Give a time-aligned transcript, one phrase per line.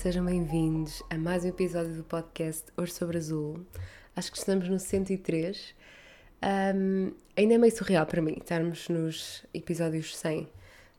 [0.00, 3.66] Sejam bem-vindos a mais um episódio do podcast Hoje sobre Azul.
[4.16, 5.74] Acho que estamos no 103.
[6.74, 10.48] Um, ainda é meio surreal para mim estarmos nos episódios 100,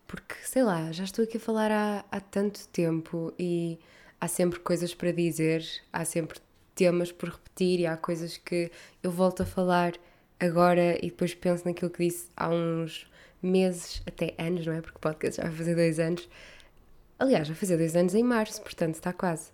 [0.06, 3.80] porque sei lá, já estou aqui a falar há, há tanto tempo e
[4.20, 6.40] há sempre coisas para dizer, há sempre
[6.76, 8.70] temas por repetir e há coisas que
[9.02, 9.94] eu volto a falar
[10.40, 13.10] agora e depois penso naquilo que disse há uns
[13.42, 14.82] meses, até anos, não é?
[14.82, 16.30] Porque o podcast já vai fazer dois anos.
[17.22, 19.52] Aliás, vai fazer dois anos em março, portanto está quase.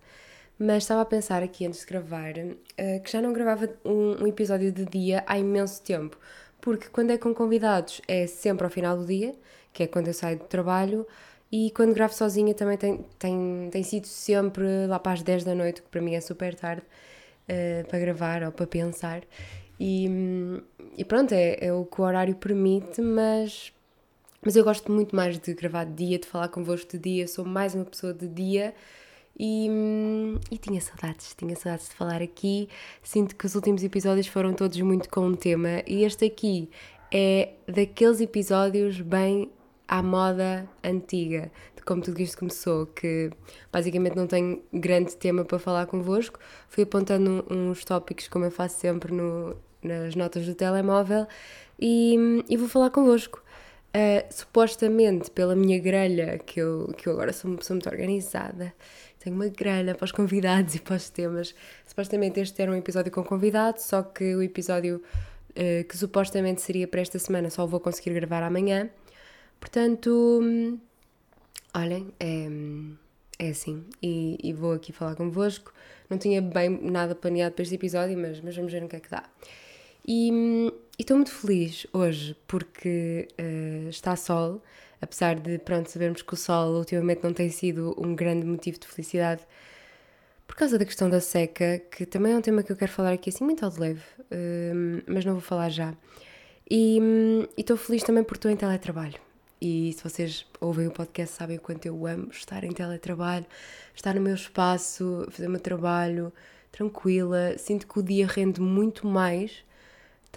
[0.58, 4.27] Mas estava a pensar aqui antes de gravar uh, que já não gravava um, um,
[4.27, 6.17] episódio de dia há imenso tempo.
[6.61, 9.35] Porque quando é com convidados é sempre ao final do dia,
[9.73, 11.05] que é quando eu saio do trabalho,
[11.52, 15.53] e quando gravo sozinha também tem, tem, tem sido sempre lá para as 10 da
[15.53, 16.84] noite, que para mim é super tarde,
[17.50, 19.23] uh, para gravar ou para pensar.
[19.78, 20.09] E,
[20.95, 23.73] e pronto, é, é o que o horário permite, mas
[24.41, 27.45] mas eu gosto muito mais de gravar de dia, de falar convosco de dia, sou
[27.45, 28.73] mais uma pessoa de dia
[29.39, 29.69] e,
[30.49, 32.67] e tinha saudades, tinha saudades de falar aqui.
[33.03, 36.69] Sinto que os últimos episódios foram todos muito com um tema e este aqui
[37.11, 39.52] é daqueles episódios bem
[39.88, 43.31] à moda antiga, de como tudo isto começou, que
[43.72, 46.39] basicamente não tenho grande tema para falar convosco.
[46.67, 51.25] Fui apontando uns tópicos, como eu faço sempre no, nas notas do telemóvel,
[51.79, 53.41] e, e vou falar convosco.
[53.95, 58.73] Uh, supostamente pela minha grelha, que eu, que eu agora sou uma pessoa muito organizada,
[59.19, 61.55] tenho uma grelha para os convidados e para os temas.
[61.85, 65.02] Supostamente este era um episódio com convidado, só que o episódio
[65.52, 68.89] uh, que supostamente seria para esta semana só vou conseguir gravar amanhã.
[69.59, 70.77] Portanto, hum,
[71.73, 72.47] olhem, é,
[73.39, 73.83] é assim.
[74.01, 75.73] E, e, vou aqui falar convosco.
[76.09, 78.99] Não tinha bem nada planeado para este episódio, mas, mas vamos ver no que é
[78.99, 79.23] que dá.
[80.08, 80.31] E
[80.97, 84.63] estou muito feliz hoje porque uh, está sol,
[85.01, 88.88] apesar de, pronto, sabermos que o sol ultimamente não tem sido um grande motivo de
[88.88, 89.41] felicidade
[90.47, 93.12] por causa da questão da seca, que também é um tema que eu quero falar
[93.12, 95.94] aqui assim muito ao de leve, uh, mas não vou falar já.
[96.72, 97.00] E
[97.57, 99.19] estou feliz também porque estou em teletrabalho.
[99.62, 103.45] E se vocês ouvem o podcast, sabem o quanto eu amo estar em teletrabalho,
[103.94, 106.31] estar no meu espaço, fazer o meu trabalho
[106.72, 107.57] tranquila.
[107.57, 109.66] Sinto que o dia rende muito mais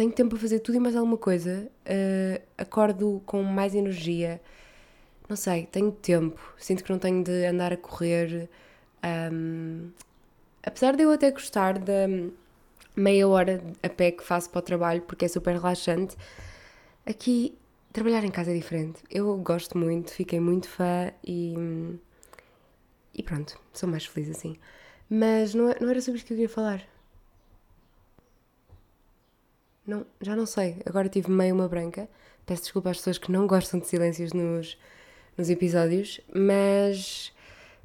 [0.00, 4.40] tenho tempo para fazer tudo e mais alguma coisa, uh, acordo com mais energia,
[5.28, 8.48] não sei, tenho tempo, sinto que não tenho de andar a correr.
[9.30, 9.90] Um,
[10.62, 12.08] apesar de eu até gostar da
[12.96, 16.16] meia hora a pé que faço para o trabalho, porque é super relaxante,
[17.04, 17.54] aqui
[17.92, 19.02] trabalhar em casa é diferente.
[19.10, 21.54] Eu gosto muito, fiquei muito fã e.
[23.14, 24.56] E pronto, sou mais feliz assim.
[25.10, 26.82] Mas não, não era sobre isto que eu queria falar.
[29.90, 30.76] Não, já não sei.
[30.86, 32.08] Agora tive meio uma branca.
[32.46, 34.78] Peço desculpa às pessoas que não gostam de silêncios nos,
[35.36, 37.32] nos episódios, mas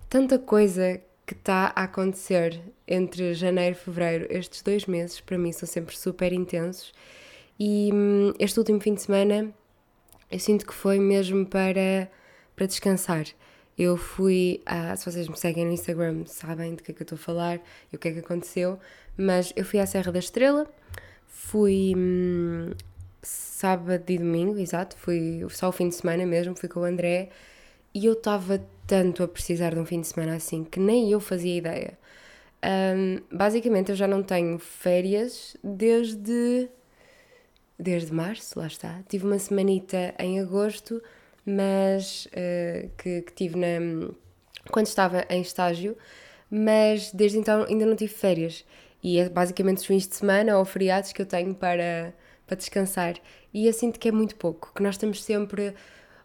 [0.07, 5.51] tanta coisa que está a acontecer entre janeiro e fevereiro, estes dois meses, para mim
[5.51, 6.93] são sempre super intensos.
[7.59, 9.51] E hum, este último fim de semana
[10.29, 12.09] eu sinto que foi mesmo para,
[12.55, 13.25] para descansar.
[13.77, 17.05] Eu fui, a, se vocês me seguem no Instagram, sabem do que é que eu
[17.05, 17.59] estou a falar
[17.91, 18.79] e o que é que aconteceu,
[19.17, 20.67] mas eu fui à Serra da Estrela,
[21.37, 22.71] Fui hum,
[23.21, 27.29] sábado e domingo, exato, fui só o fim de semana mesmo, fui com o André
[27.93, 31.19] e eu estava tanto a precisar de um fim de semana assim que nem eu
[31.19, 31.99] fazia ideia.
[32.63, 36.69] Um, basicamente eu já não tenho férias desde
[37.77, 39.03] desde março, lá está.
[39.09, 41.03] Tive uma semanita em agosto,
[41.45, 44.07] mas uh, que, que tive na
[44.71, 45.97] quando estava em estágio,
[46.49, 48.63] mas desde então ainda não tive férias.
[49.05, 52.11] E é basicamente os fins de semana ou feriados que eu tenho para,
[52.47, 53.13] para descansar.
[53.53, 55.75] E eu sinto que é muito pouco, que nós estamos sempre.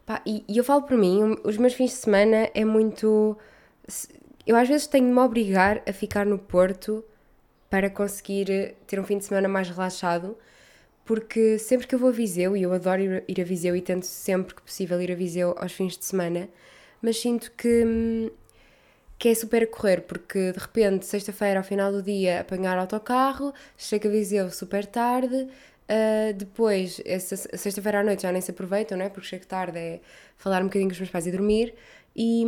[0.06, 3.36] Pá, e, e eu falo por mim, os meus fins de semana é muito.
[4.46, 7.04] Eu às vezes tenho de me obrigar a ficar no Porto
[7.68, 10.34] para conseguir ter um fim de semana mais relaxado,
[11.04, 14.04] porque sempre que eu vou a Viseu, e eu adoro ir a Viseu e tento
[14.04, 16.48] sempre que possível ir a Viseu aos fins de semana,
[17.02, 18.30] mas sinto que hum,
[19.20, 24.08] que é super correr, porque de repente, sexta-feira, ao final do dia, apanhar autocarro, chega
[24.08, 27.02] a Viseu super tarde, uh, depois,
[27.54, 29.10] sexta-feira à noite já nem se aproveitam, é?
[29.10, 30.00] Porque chego tarde, é
[30.38, 31.74] falar um bocadinho com os meus pais e dormir,
[32.16, 32.44] e,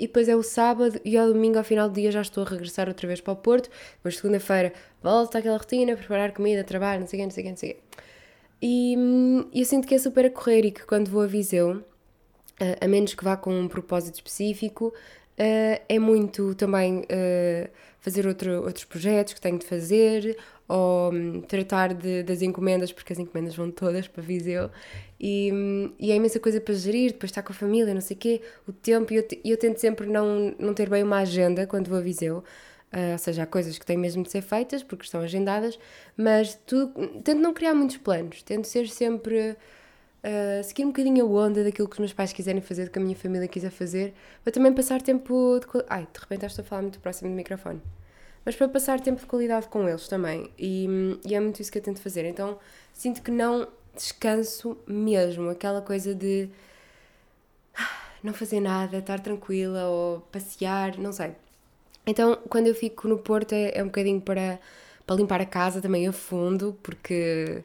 [0.00, 2.48] e depois é o sábado e ao domingo, ao final do dia, já estou a
[2.48, 7.06] regressar outra vez para o Porto, depois segunda-feira volto àquela rotina, preparar comida, trabalho, não
[7.06, 7.80] sei o quê, não sei o quê, não sei o quê.
[8.60, 8.96] E,
[9.54, 11.84] eu sinto que é super a correr e que quando vou a Viseu,
[12.80, 14.92] a menos que vá com um propósito específico,
[15.40, 20.36] uh, é muito também uh, fazer outro, outros projetos que tenho de fazer
[20.68, 24.70] ou um, tratar de, das encomendas, porque as encomendas vão todas para Viseu
[25.18, 28.16] e, um, e é imensa coisa para gerir, depois estar com a família, não sei
[28.16, 31.66] o quê, o tempo, e eu, eu tento sempre não, não ter bem uma agenda
[31.66, 32.44] quando vou a Viseu.
[32.92, 35.78] Uh, ou seja, há coisas que têm mesmo de ser feitas porque estão agendadas,
[36.16, 36.58] mas
[37.22, 39.56] tento não criar muitos planos, tento ser sempre
[40.24, 42.98] uh, seguir um bocadinho a onda daquilo que os meus pais quiserem fazer, do que
[42.98, 45.66] a minha família quiser fazer, para também passar tempo de.
[45.88, 47.80] Ai, de repente estou a falar muito próximo do microfone.
[48.44, 50.50] Mas para passar tempo de qualidade com eles também.
[50.58, 52.24] E, e é muito isso que eu tento fazer.
[52.24, 52.58] Então
[52.92, 56.48] sinto que não descanso mesmo, aquela coisa de
[57.76, 57.88] ah,
[58.22, 61.32] não fazer nada, estar tranquila ou passear, não sei.
[62.06, 64.58] Então, quando eu fico no Porto, é, é um bocadinho para,
[65.06, 67.62] para limpar a casa também a fundo, porque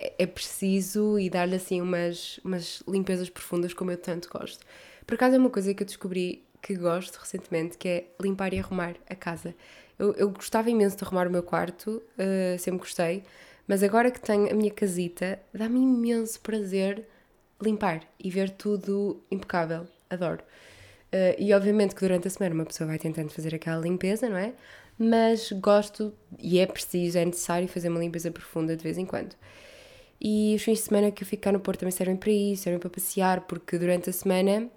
[0.00, 4.64] é, preciso e dar-lhe assim umas, umas limpezas profundas como eu tanto gosto.
[5.06, 8.58] Por acaso é uma coisa que eu descobri que gosto recentemente, que é limpar e
[8.58, 9.54] arrumar a casa.
[9.98, 13.22] Eu, eu gostava imenso de arrumar o meu quarto, uh, sempre gostei,
[13.68, 17.06] mas agora que tenho a minha casita, dá-me imenso prazer
[17.60, 19.86] limpar e ver tudo impecável.
[20.08, 20.42] Adoro.
[21.12, 24.38] Uh, e obviamente que durante a semana uma pessoa vai tentando fazer aquela limpeza, não
[24.38, 24.54] é?
[24.98, 29.34] Mas gosto e é preciso, é necessário fazer uma limpeza profunda de vez em quando.
[30.20, 32.64] E os fins de semana que eu fico cá no Porto também servem para isso,
[32.64, 34.68] servem para passear, porque durante a semana,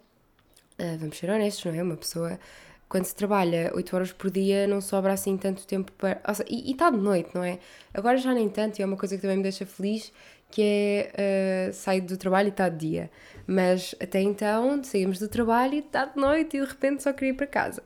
[0.79, 1.83] uh, vamos ser honestos, não é?
[1.83, 2.39] Uma pessoa,
[2.87, 6.21] quando se trabalha 8 horas por dia, não sobra assim tanto tempo para.
[6.33, 7.59] Seja, e está de noite, não é?
[7.93, 10.13] Agora já nem tanto, e é uma coisa que também me deixa feliz,
[10.49, 13.11] que é uh, sair do trabalho e está de dia.
[13.45, 17.31] Mas até então saímos do trabalho e está de noite e de repente só queria
[17.31, 17.83] ir para casa.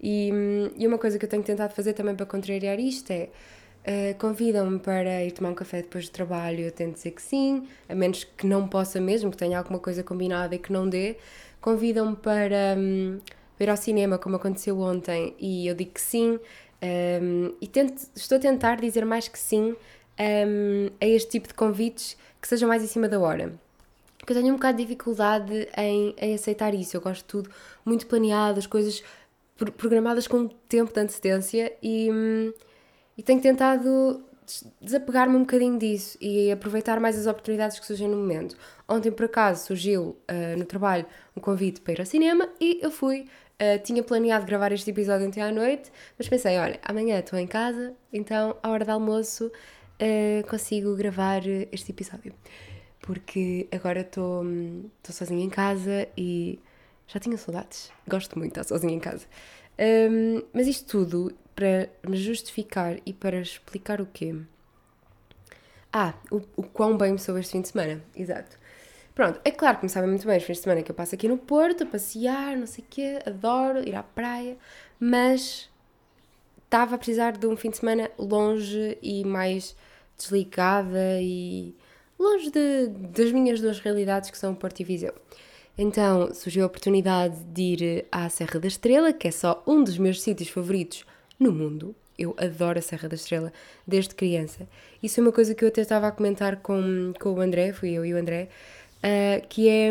[0.00, 0.30] E,
[0.76, 3.28] e uma coisa que eu tenho tentado fazer também para contrariar isto é
[3.86, 7.66] uh, convidam-me para ir tomar um café depois do trabalho, eu tento dizer que sim,
[7.88, 11.16] a menos que não possa mesmo, que tenha alguma coisa combinada e que não dê.
[11.60, 13.20] Convidam-me para um,
[13.58, 16.38] ver ao cinema, como aconteceu ontem, e eu digo que sim.
[16.82, 19.74] Um, e tento, estou a tentar dizer mais que sim
[20.20, 23.54] um, a este tipo de convites que sejam mais em cima da hora.
[24.18, 26.96] Porque eu tenho um bocado de dificuldade em, em aceitar isso.
[26.96, 27.50] Eu gosto de tudo
[27.84, 29.02] muito planeado, as coisas
[29.76, 32.52] programadas com tempo de antecedência e, hum,
[33.16, 34.24] e tenho tentado
[34.80, 38.56] desapegar-me um bocadinho disso e aproveitar mais as oportunidades que surgem no momento.
[38.88, 41.04] Ontem, por acaso, surgiu uh, no trabalho
[41.36, 43.26] um convite para ir ao cinema e eu fui.
[43.56, 47.46] Uh, tinha planeado gravar este episódio ontem à noite, mas pensei, olha, amanhã estou em
[47.46, 51.42] casa, então, à hora do almoço, uh, consigo gravar
[51.72, 52.34] este episódio.
[53.00, 54.44] Porque agora estou
[55.04, 56.58] sozinha em casa e
[57.06, 57.90] já tinha saudades.
[58.06, 59.26] Gosto muito de estar sozinha em casa.
[59.78, 64.36] Um, mas isto tudo para me justificar e para explicar o quê?
[65.90, 68.04] Ah, o, o quão bem me soube este fim de semana.
[68.14, 68.58] Exato.
[69.14, 71.14] Pronto, é claro que me sabe muito bem os fins de semana que eu passo
[71.14, 74.58] aqui no Porto, a passear, não sei o quê, adoro ir à praia,
[75.00, 75.70] mas
[76.62, 79.74] estava a precisar de um fim de semana longe e mais
[80.18, 81.74] desligada e
[82.18, 85.14] longe de, das minhas duas realidades que são Porto e Viseu.
[85.78, 89.96] Então surgiu a oportunidade de ir à Serra da Estrela, que é só um dos
[89.96, 91.06] meus sítios favoritos
[91.38, 91.94] no mundo.
[92.18, 93.52] Eu adoro a Serra da Estrela
[93.86, 94.66] desde criança.
[95.02, 97.90] Isso é uma coisa que eu até estava a comentar com, com o André, fui
[97.90, 98.48] eu e o André,
[98.98, 99.90] uh, que é.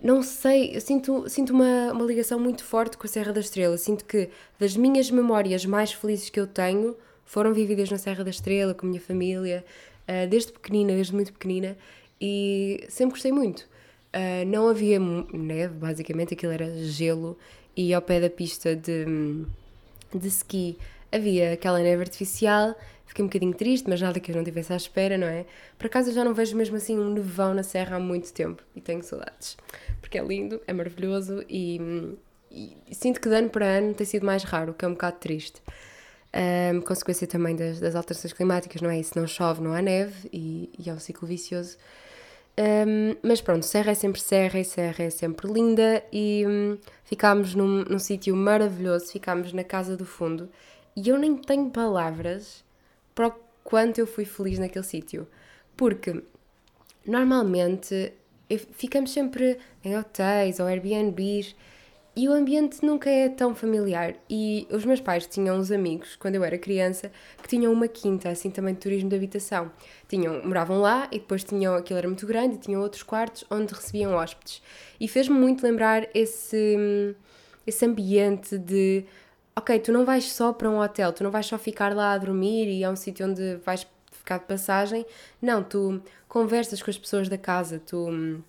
[0.00, 3.76] Não sei, eu sinto, sinto uma, uma ligação muito forte com a Serra da Estrela.
[3.76, 4.28] Sinto que
[4.58, 8.86] das minhas memórias mais felizes que eu tenho foram vividas na Serra da Estrela, com
[8.86, 9.64] a minha família,
[10.08, 11.76] uh, desde pequenina, desde muito pequenina,
[12.20, 13.60] e sempre gostei muito.
[14.14, 17.36] Uh, não havia neve, basicamente, aquilo era gelo,
[17.76, 19.04] e ao pé da pista de,
[20.16, 20.78] de ski
[21.10, 22.74] havia aquela neve artificial.
[23.04, 25.46] Fiquei um bocadinho triste, mas nada que eu não tivesse à espera, não é?
[25.78, 28.62] Por acaso eu já não vejo mesmo assim um nevão na serra há muito tempo
[28.76, 29.56] e tenho saudades,
[30.00, 32.16] porque é lindo, é maravilhoso e,
[32.50, 34.92] e sinto que de ano para ano tem sido mais raro, o que é um
[34.92, 35.62] bocado triste
[36.74, 39.00] um, consequência também das, das, alterações climáticas, não é?
[39.00, 41.76] E se não chove, não há neve e, e é um ciclo vicioso.
[42.58, 47.54] Um, mas pronto, Serra é sempre Serra e Serra é sempre linda e um, ficámos
[47.54, 50.48] num, num sítio maravilhoso, ficámos na Casa do Fundo.
[50.96, 52.64] E eu nem tenho palavras
[53.14, 55.28] para o quanto eu fui feliz naquele sítio,
[55.76, 56.20] porque
[57.06, 58.12] normalmente
[58.72, 61.54] ficamos sempre em hotéis ou Airbnbs
[62.18, 64.16] e o ambiente nunca é tão familiar.
[64.28, 68.28] E os meus pais tinham uns amigos, quando eu era criança, que tinham uma quinta,
[68.28, 69.70] assim também de turismo de habitação.
[70.08, 73.72] Tinham, moravam lá e depois tinham, aquilo era muito grande, e tinham outros quartos onde
[73.72, 74.60] recebiam hóspedes.
[74.98, 77.14] E fez-me muito lembrar esse,
[77.64, 79.04] esse ambiente de
[79.54, 82.18] ok, tu não vais só para um hotel, tu não vais só ficar lá a
[82.18, 85.06] dormir e é um sítio onde vais ficar de passagem.
[85.40, 88.42] Não, tu conversas com as pessoas da casa, tu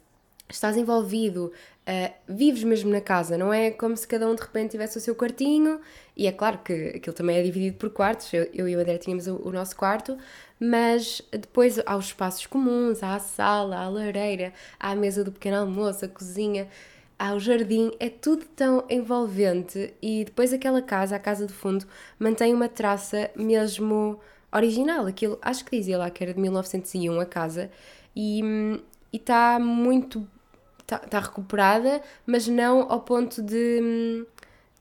[0.49, 1.51] estás envolvido,
[1.89, 5.01] uh, vives mesmo na casa, não é como se cada um de repente tivesse o
[5.01, 5.81] seu quartinho,
[6.15, 8.97] e é claro que aquilo também é dividido por quartos, eu, eu e o André
[8.97, 10.17] tínhamos o, o, nosso quarto,
[10.59, 15.23] mas depois há os espaços comuns, há a sala, há a lareira, há a mesa
[15.23, 16.67] do pequeno almoço, a cozinha,
[17.17, 21.85] há o jardim, é tudo tão envolvente, e depois aquela casa, a casa do fundo,
[22.19, 24.19] mantém uma traça mesmo
[24.51, 27.71] original, aquilo, acho que dizia lá que era de 1901 a casa,
[28.15, 28.79] e hum,
[29.11, 30.27] está muito
[30.95, 34.25] está tá recuperada, mas não ao ponto de, de,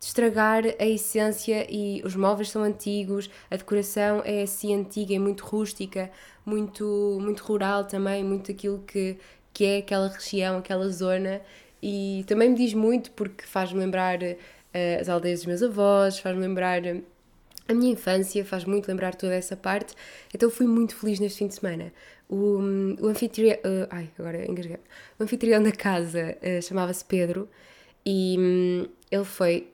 [0.00, 5.44] estragar a essência e os móveis são antigos, a decoração é assim antiga e muito
[5.44, 6.10] rústica,
[6.44, 9.18] muito, muito rural também, muito aquilo que,
[9.52, 11.40] que é aquela região, aquela zona.
[11.82, 16.40] E também me diz muito porque faz-me lembrar uh, as aldeias dos meus avós, faz-me
[16.40, 16.82] lembrar
[17.68, 19.94] a minha infância, faz muito lembrar toda essa parte,
[20.34, 21.92] então fui muito feliz neste fim de semana.
[22.28, 22.58] O,
[23.00, 23.56] o anfitrião.
[23.58, 24.78] Uh, ai, agora engasguei.
[25.18, 27.48] O anfitrião da casa uh, chamava-se Pedro
[28.04, 29.68] e um, ele foi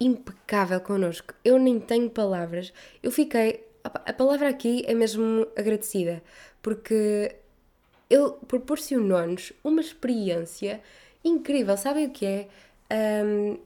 [0.00, 1.34] impecável connosco.
[1.44, 2.72] Eu nem tenho palavras.
[3.02, 3.64] Eu fiquei.
[3.84, 6.22] A palavra aqui é mesmo agradecida,
[6.62, 7.36] porque
[8.08, 10.80] ele proporcionou-nos uma experiência
[11.22, 11.76] incrível.
[11.76, 12.48] Sabem o que é?
[13.24, 13.58] Um,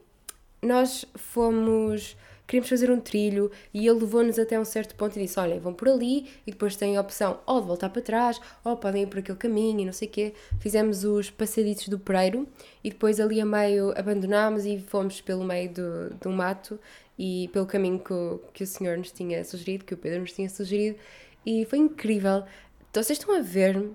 [0.61, 2.17] nós fomos
[2.49, 5.71] queríamos fazer um trilho e ele levou-nos até um certo ponto e disse: Olha, vão
[5.71, 9.07] por ali e depois têm a opção ou de voltar para trás ou podem ir
[9.07, 10.33] por aquele caminho e não sei o quê.
[10.59, 12.47] Fizemos os passadiços do Pereiro
[12.83, 16.79] e depois ali a meio abandonámos e fomos pelo meio do, do mato
[17.17, 20.31] e pelo caminho que o, que o senhor nos tinha sugerido, que o Pedro nos
[20.31, 20.97] tinha sugerido
[21.45, 22.43] e foi incrível.
[22.89, 23.91] Então, vocês estão a ver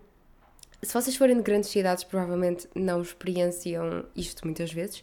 [0.85, 5.03] se vocês forem de grandes cidades, provavelmente não experienciam isto muitas vezes,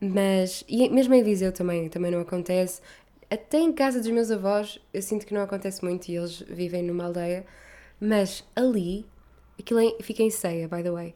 [0.00, 2.80] mas, e mesmo em Viseu também, também não acontece.
[3.30, 6.82] Até em casa dos meus avós, eu sinto que não acontece muito e eles vivem
[6.82, 7.46] numa aldeia,
[8.00, 9.06] mas ali,
[9.58, 11.14] aquilo é, fica em ceia, by the way,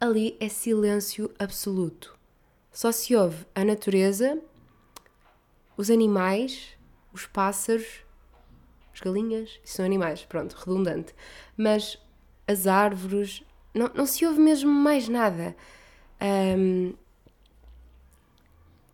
[0.00, 2.16] ali é silêncio absoluto.
[2.72, 4.40] Só se ouve a natureza,
[5.76, 6.76] os animais,
[7.12, 8.04] os pássaros,
[8.94, 11.14] as galinhas, isso são animais, pronto, redundante.
[11.56, 11.98] Mas
[12.46, 13.42] as árvores,
[13.74, 15.54] não, não se ouve mesmo mais nada.
[16.20, 16.92] Um,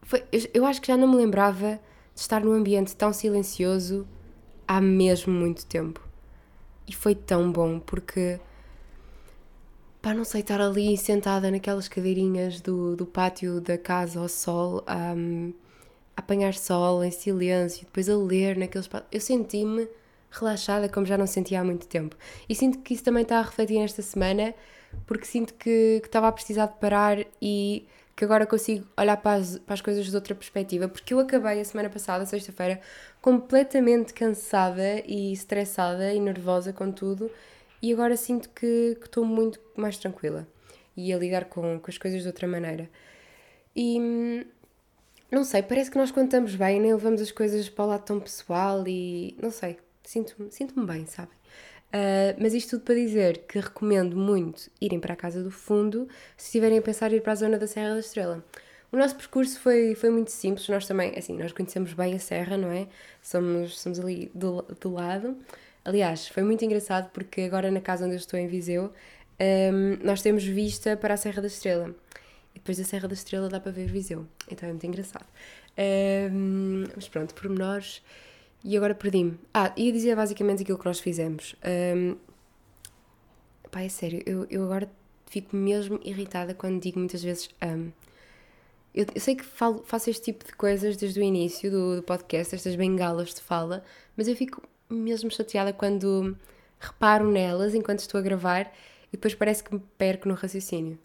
[0.02, 1.80] foi, eu acho que já não me lembrava
[2.14, 4.06] de estar num ambiente tão silencioso
[4.68, 6.06] há mesmo muito tempo.
[6.86, 8.38] E foi tão bom porque.
[10.02, 14.84] Pá, não sei, estar ali sentada naquelas cadeirinhas do, do pátio da casa ao sol,
[15.16, 15.54] um,
[16.14, 18.88] a apanhar sol em silêncio, depois a ler naqueles.
[19.10, 19.88] Eu senti-me
[20.38, 22.16] relaxada como já não sentia há muito tempo.
[22.48, 24.54] E sinto que isso também está a refletir nesta semana,
[25.06, 27.86] porque sinto que, estava a precisar de parar e
[28.16, 31.60] que agora consigo olhar para as, para as coisas de outra perspectiva, porque eu acabei
[31.60, 32.80] a semana passada, sexta-feira,
[33.20, 37.30] completamente cansada e estressada e nervosa com tudo,
[37.82, 40.46] e agora sinto que, que estou muito mais tranquila
[40.96, 42.88] e a lidar com, com as coisas de outra maneira.
[43.74, 44.46] E
[45.30, 48.20] não sei, parece que nós contamos bem, nem levamos as coisas para o lado tão
[48.20, 51.36] pessoal e não sei, sinto-me sinto bem, sabem?
[51.94, 56.08] Uh, mas isto tudo para dizer que recomendo muito irem para a Casa do Fundo
[56.36, 58.44] se estiverem a pensar em ir para a zona da Serra da Estrela.
[58.90, 62.56] O nosso percurso foi, foi muito simples, nós também, assim, nós conhecemos bem a Serra,
[62.56, 62.86] não é?
[63.22, 65.36] Somos, somos ali do, do lado.
[65.84, 68.92] Aliás, foi muito engraçado porque agora na casa onde eu estou em Viseu,
[69.40, 71.94] um, nós temos vista para a Serra da Estrela.
[72.54, 74.26] E depois da Serra da Estrela dá para ver Viseu.
[74.50, 75.26] Então é muito engraçado.
[76.32, 78.02] Um, mas pronto, pormenores.
[78.64, 79.38] E agora perdi-me.
[79.52, 81.54] Ah, ia dizer basicamente aquilo que nós fizemos.
[81.94, 82.16] Um,
[83.70, 84.90] pá, é sério, eu, eu agora
[85.26, 87.92] fico mesmo irritada quando digo muitas vezes um.
[88.94, 92.02] Eu, eu sei que falo, faço este tipo de coisas desde o início do, do
[92.02, 93.84] podcast, estas bengalas de fala,
[94.16, 96.36] mas eu fico mesmo chateada quando
[96.78, 98.72] reparo nelas enquanto estou a gravar
[99.08, 100.98] e depois parece que me perco no raciocínio.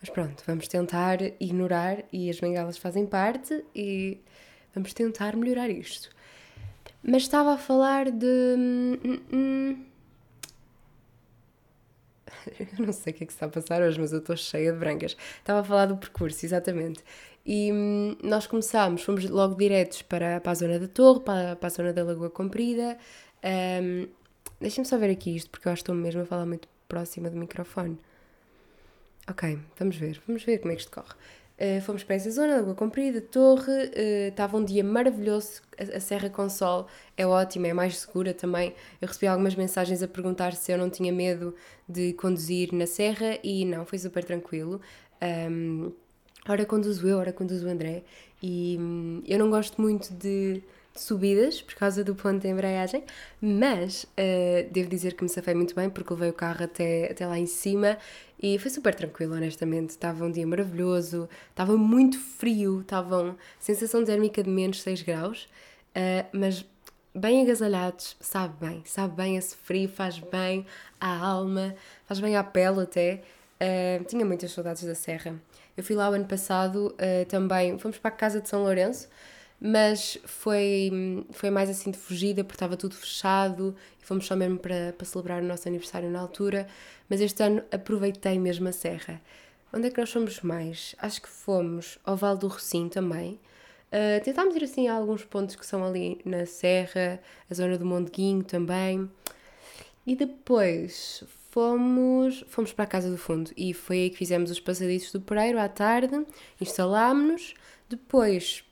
[0.00, 4.20] Mas pronto, vamos tentar ignorar e as bengalas fazem parte e
[4.74, 6.13] vamos tentar melhorar isto.
[7.06, 8.26] Mas estava a falar de.
[8.26, 9.84] Hum, hum, hum.
[12.78, 14.72] Eu não sei o que é que está a passar hoje, mas eu estou cheia
[14.72, 15.16] de brancas.
[15.38, 17.02] Estava a falar do percurso, exatamente.
[17.46, 17.70] E
[18.22, 21.92] nós começámos, fomos logo diretos para, para a zona da Torre, para, para a zona
[21.92, 22.98] da Lagoa Comprida.
[23.82, 24.08] Um,
[24.60, 27.28] Deixem-me só ver aqui isto, porque eu acho que estou mesmo a falar muito próxima
[27.28, 27.98] do microfone.
[29.28, 31.14] Ok, vamos ver, vamos ver como é que isto corre.
[31.56, 36.00] Uh, fomos para essa zona, Lagoa Comprida, Torre, uh, estava um dia maravilhoso, a, a,
[36.00, 38.74] Serra com Sol é ótima, é mais segura também.
[39.00, 41.54] Eu recebi algumas mensagens a perguntar se eu não tinha medo
[41.88, 44.80] de conduzir na Serra e não, foi super tranquilo.
[45.22, 45.92] Um,
[46.48, 48.02] ora conduzo eu, ora conduzo o André
[48.42, 50.60] e um, eu não gosto muito de,
[50.94, 53.02] subidas por causa do ponto de embreagem,
[53.40, 57.26] mas uh, devo dizer que me safei muito bem porque levei o carro até, até
[57.26, 57.98] lá em cima
[58.40, 59.90] e foi super tranquilo, honestamente.
[59.90, 65.48] Estava um dia maravilhoso, estava muito frio, estava sensação térmica de menos 6 graus,
[65.96, 66.64] uh, mas
[67.12, 70.64] bem agasalhados, sabe bem, sabe bem esse frio, faz bem
[71.00, 71.74] à alma,
[72.06, 73.22] faz bem à pele até.
[73.60, 75.34] Uh, tinha muitas saudades da Serra.
[75.76, 76.94] Eu fui lá o ano passado
[77.28, 79.08] também, fomos para a casa de São Lourenço,
[79.66, 84.58] mas foi, foi mais assim de fugida porque estava tudo fechado e fomos só mesmo
[84.58, 86.68] para, para celebrar o nosso aniversário na altura.
[87.08, 89.22] Mas este ano aproveitei mesmo a Serra.
[89.72, 90.94] Onde é que nós fomos mais?
[90.98, 93.40] Acho que fomos ao Vale do Rocinho também.
[93.90, 97.18] Uh, tentámos ir assim a alguns pontos que são ali na Serra,
[97.50, 99.10] a zona do Mondeguinho também.
[100.06, 104.60] E depois fomos, fomos para a Casa do Fundo e foi aí que fizemos os
[104.60, 106.26] passadiços do Pereiro à tarde,
[106.60, 107.54] instalámos-nos.
[107.88, 108.63] Depois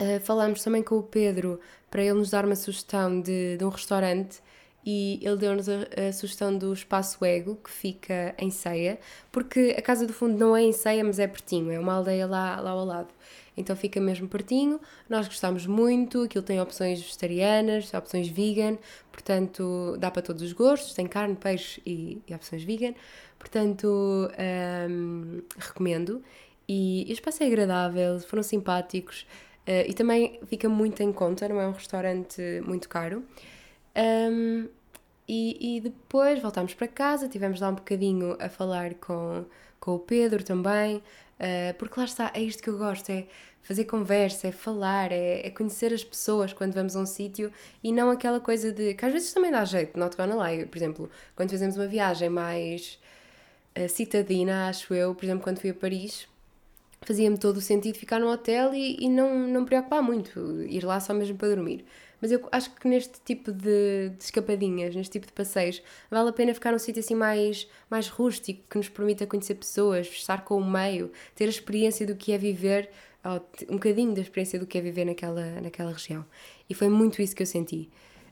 [0.00, 3.68] uh, falámos também com o Pedro para ele nos dar uma sugestão de, de um
[3.68, 4.40] restaurante
[4.84, 8.98] e ele deu-nos a, a, sugestão do Espaço Ego, que fica em Ceia,
[9.30, 12.26] porque a Casa do Fundo não é em Ceia, mas é pertinho, é uma aldeia
[12.26, 13.08] lá, lá ao lado.
[13.56, 18.78] Então fica mesmo pertinho, nós gostamos muito, aquilo tem opções vegetarianas, opções vegan,
[19.12, 22.94] portanto dá para todos os gostos, tem carne, peixe e, e opções vegan,
[23.38, 23.86] portanto
[24.88, 26.22] um, recomendo.
[26.66, 29.26] E, e o espaço é agradável, foram simpáticos
[29.66, 33.22] uh, e também fica muito em conta, não é um restaurante muito caro.
[33.96, 34.68] Um,
[35.28, 39.44] e, e, depois voltámos para casa, tivemos lá um bocadinho a falar com,
[39.78, 43.26] com o Pedro também, uh, porque lá está, é isto que eu gosto, é
[43.62, 47.52] fazer conversa, é falar, é, é conhecer as pessoas quando vamos a um sítio
[47.82, 50.76] e não aquela coisa de, que às vezes também dá jeito, not gonna lie, por
[50.76, 52.98] exemplo, quando fazemos uma viagem mais
[53.78, 56.26] uh, citadina, acho eu, por exemplo, quando fui a Paris,
[57.02, 60.84] fazia-me todo o sentido ficar no hotel e, e não, não me preocupar muito, ir
[60.84, 61.84] lá só mesmo para dormir.
[62.20, 66.32] Mas eu acho que neste tipo de, de, escapadinhas, neste tipo de passeios, vale a
[66.32, 70.56] pena ficar num sítio assim mais, mais rústico, que nos permita conhecer pessoas, estar com
[70.56, 72.88] o meio, ter a experiência do que é viver,
[73.68, 76.24] um bocadinho da experiência do que é viver naquela, naquela região.
[76.70, 77.90] E foi muito isso que eu senti.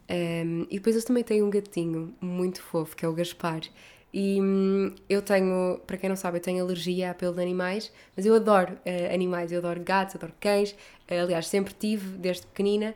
[0.09, 3.62] Um, e depois eu também tenho um gatinho muito fofo, que é o Gaspar.
[4.12, 7.92] E hum, eu tenho, para quem não sabe, eu tenho alergia a pelo de animais,
[8.16, 12.46] mas eu adoro uh, animais, eu adoro gatos, adoro cães, uh, aliás, sempre tive desde
[12.46, 12.94] pequenina,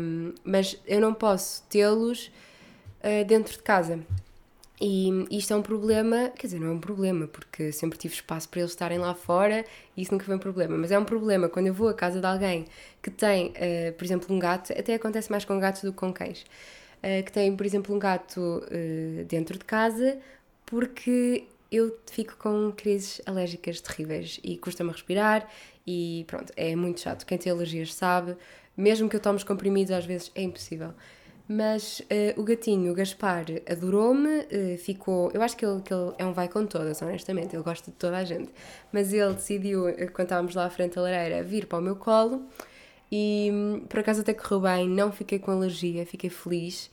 [0.00, 2.32] um, mas eu não posso tê-los
[3.00, 4.00] uh, dentro de casa.
[4.80, 8.48] E isto é um problema, quer dizer, não é um problema, porque sempre tive espaço
[8.48, 9.64] para eles estarem lá fora
[9.96, 12.20] e isso nunca foi um problema, mas é um problema quando eu vou à casa
[12.20, 12.66] de alguém
[13.00, 13.52] que tem,
[13.96, 16.44] por exemplo, um gato, até acontece mais com gatos do que com cães,
[17.24, 20.18] que tem, por exemplo, um gato uh, dentro de casa,
[20.64, 25.48] porque eu fico com crises alérgicas terríveis e custa-me respirar
[25.86, 27.26] e pronto, é muito chato.
[27.26, 28.36] Quem tem alergias sabe,
[28.76, 30.94] mesmo que eu tome os comprimidos, às vezes é impossível.
[31.46, 35.30] Mas uh, o gatinho, o Gaspar, adorou-me, uh, ficou.
[35.34, 37.96] Eu acho que ele, que ele é um vai com todas, honestamente, ele gosta de
[37.98, 38.50] toda a gente.
[38.90, 41.96] Mas ele decidiu, eh, quando estávamos lá à frente da lareira, vir para o meu
[41.96, 42.46] colo
[43.10, 46.90] e hum, por acaso até correu bem, não fiquei com alergia, fiquei feliz.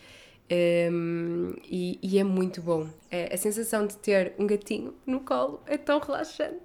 [0.92, 2.88] Um, e, e, é muito bom.
[3.10, 6.60] É, a sensação de ter um gatinho no colo é tão relaxante.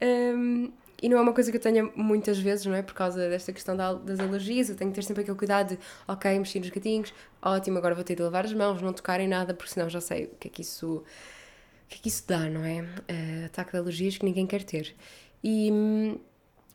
[0.00, 0.70] Um,
[1.02, 2.82] e não é uma coisa que eu tenha muitas vezes, não é?
[2.82, 6.38] Por causa desta questão das alergias, eu tenho que ter sempre aquele cuidado de, ok,
[6.38, 9.52] mexer nos gatinhos, ótimo, agora vou ter de lavar as mãos, não tocar em nada,
[9.52, 12.48] porque senão já sei o que é que isso, o que é que isso dá,
[12.48, 12.80] não é?
[12.80, 14.94] Uh, ataque de alergias que ninguém quer ter.
[15.42, 15.70] E,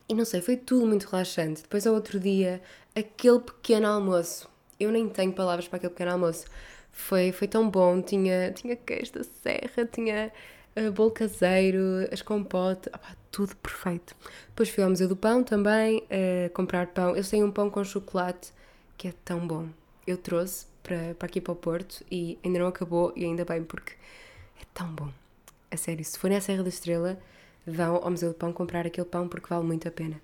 [0.10, 1.62] e não sei, foi tudo muito relaxante.
[1.62, 2.62] Depois, ao outro dia,
[2.96, 6.46] aquele pequeno almoço, eu nem tenho palavras para aquele pequeno almoço,
[6.92, 10.32] foi, foi tão bom, tinha, tinha queijo da serra, tinha
[10.76, 11.80] uh, bolo caseiro,
[12.12, 12.92] as compotas,
[13.32, 14.16] tudo perfeito.
[14.48, 17.16] Depois fui ao Museu do Pão também, uh, comprar pão.
[17.16, 18.52] Eu sei um pão com chocolate
[18.98, 19.70] que é tão bom.
[20.08, 23.64] Eu trouxe para, para aqui para o Porto e ainda não acabou e ainda bem
[23.64, 23.94] porque
[24.60, 25.10] é tão bom.
[25.72, 27.20] A sério, se forem à Serra da Estrela,
[27.66, 30.22] vão ao Museu do Pão comprar aquele pão porque vale muito a pena.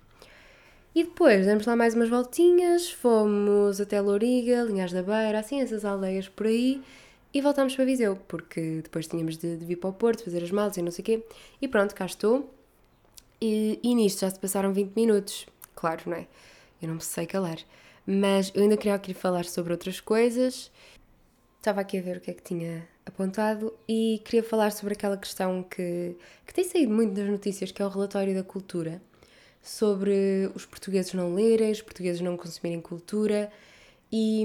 [0.94, 5.84] E depois demos lá mais umas voltinhas, fomos até Louriga, Linhas da Beira, assim essas
[5.84, 6.82] aldeias por aí
[7.36, 10.50] e voltámos para Viseu, porque depois tínhamos de, de vir para o Porto, fazer as
[10.50, 11.26] malas e não sei o quê.
[11.60, 12.50] E pronto, cá estou.
[13.38, 15.46] E, e nisto já se passaram 20 minutos.
[15.74, 16.26] Claro, não é?
[16.80, 17.58] Eu não me sei calar.
[18.06, 20.72] Mas eu ainda queria aqui falar sobre outras coisas.
[21.58, 25.16] Estava aqui a ver o que é que tinha apontado e queria falar sobre aquela
[25.16, 29.00] questão que, que tem saído muito das notícias, que é o relatório da cultura,
[29.62, 33.50] sobre os portugueses não lerem, os portugueses não consumirem cultura.
[34.12, 34.44] E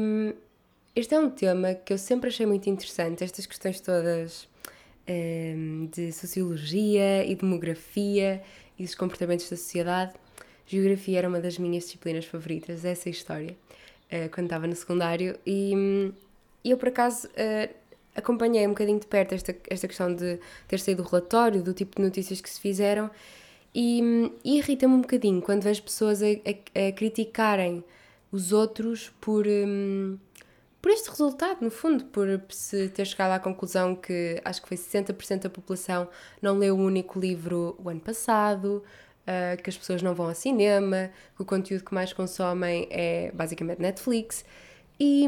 [0.95, 4.47] este é um tema que eu sempre achei muito interessante, estas questões todas
[5.09, 8.41] um, de sociologia e demografia
[8.77, 10.13] e dos comportamentos da sociedade.
[10.67, 13.55] Geografia era uma das minhas disciplinas favoritas, essa história,
[14.11, 15.37] uh, quando estava no secundário.
[15.45, 16.13] E um,
[16.63, 17.80] eu, por acaso, uh,
[18.15, 21.95] acompanhei um bocadinho de perto esta, esta questão de ter saído o relatório, do tipo
[21.95, 23.09] de notícias que se fizeram.
[23.73, 27.83] E, um, e irrita-me um bocadinho quando vejo pessoas a, a, a criticarem
[28.31, 29.45] os outros por.
[29.47, 30.17] Um,
[30.81, 34.75] por este resultado, no fundo, por se ter chegado à conclusão que acho que foi
[34.75, 36.09] 60% da população
[36.41, 38.83] não leu o único livro o ano passado,
[39.21, 43.31] uh, que as pessoas não vão ao cinema, que o conteúdo que mais consomem é
[43.31, 44.43] basicamente Netflix.
[44.99, 45.27] E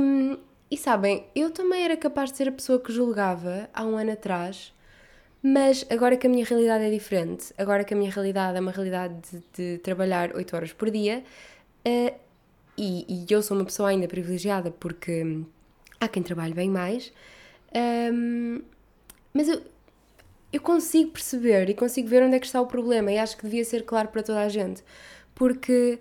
[0.83, 4.73] sabem, eu também era capaz de ser a pessoa que julgava há um ano atrás,
[5.41, 8.71] mas agora que a minha realidade é diferente, agora que a minha realidade é uma
[8.71, 11.23] realidade de, de trabalhar 8 horas por dia,
[11.87, 12.13] uh,
[12.77, 15.45] e, e, eu sou uma pessoa ainda privilegiada porque
[16.01, 17.13] há quem trabalhe bem mais,
[18.13, 18.61] um,
[19.33, 19.61] mas eu,
[20.51, 23.43] eu consigo perceber e consigo ver onde é que está o problema e acho que
[23.43, 24.83] devia ser claro para toda a gente,
[25.33, 25.97] porque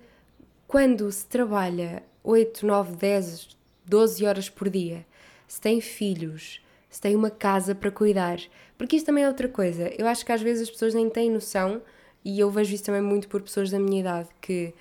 [0.67, 5.07] quando se trabalha 8, 9, 10, 12 horas por dia,
[5.47, 8.39] se tem filhos, se tem uma casa para cuidar,
[8.77, 11.31] porque isto também é outra coisa, eu acho que às vezes as pessoas nem têm
[11.31, 11.83] noção,
[12.25, 14.73] e eu vejo isso também muito por pessoas da minha idade que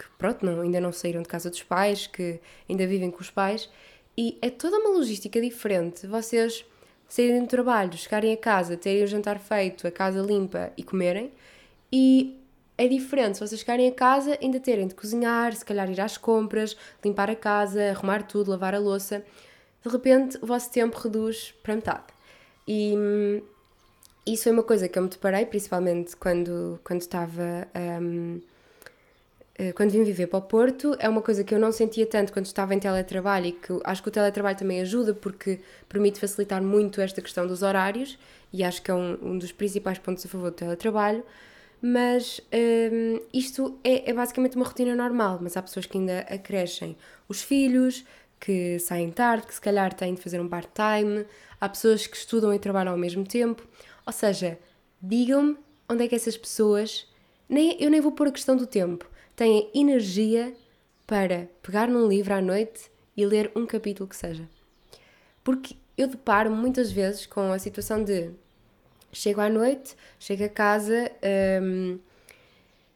[0.00, 3.30] que pronto, não, ainda não saíram de casa dos pais, que ainda vivem com os
[3.30, 3.68] pais,
[4.16, 6.06] e é toda uma logística diferente.
[6.06, 6.64] Vocês
[7.06, 11.30] saírem do trabalho, chegarem a casa, terem o jantar feito, a casa limpa e comerem,
[11.92, 12.39] e
[12.80, 16.16] é diferente se vocês chegarem a casa, ainda terem de cozinhar, se calhar ir às
[16.16, 19.22] compras, limpar a casa, arrumar tudo, lavar a louça.
[19.84, 22.04] De repente, o vosso tempo reduz para metade.
[22.66, 23.42] E hum,
[24.26, 27.68] isso foi uma coisa que eu me deparei, principalmente quando, quando estava.
[28.00, 28.40] Um,
[29.58, 32.32] eh, quando vim viver para o Porto, é uma coisa que eu não sentia tanto
[32.32, 36.62] quando estava em teletrabalho e que acho que o teletrabalho também ajuda porque permite facilitar
[36.62, 38.18] muito esta questão dos horários
[38.50, 41.22] e acho que é um, um dos principais pontos a favor do teletrabalho.
[41.82, 46.96] Mas um, isto é, é, basicamente uma rotina normal, mas há pessoas que ainda acrescem
[47.28, 48.04] os filhos,
[48.38, 51.24] que saem tarde, que se calhar têm de fazer um part-time,
[51.60, 53.66] há pessoas que estudam e trabalham ao mesmo tempo.
[54.06, 54.58] Ou seja,
[55.00, 55.56] digam-me
[55.88, 57.08] onde é que essas pessoas.
[57.48, 60.54] Nem, eu nem vou pôr a questão do tempo têm energia
[61.06, 64.46] para pegar num livro à noite e ler um capítulo que seja.
[65.42, 68.30] Porque eu deparo muitas vezes com a situação de
[69.12, 71.10] chego à noite, chego a casa
[71.62, 71.98] um,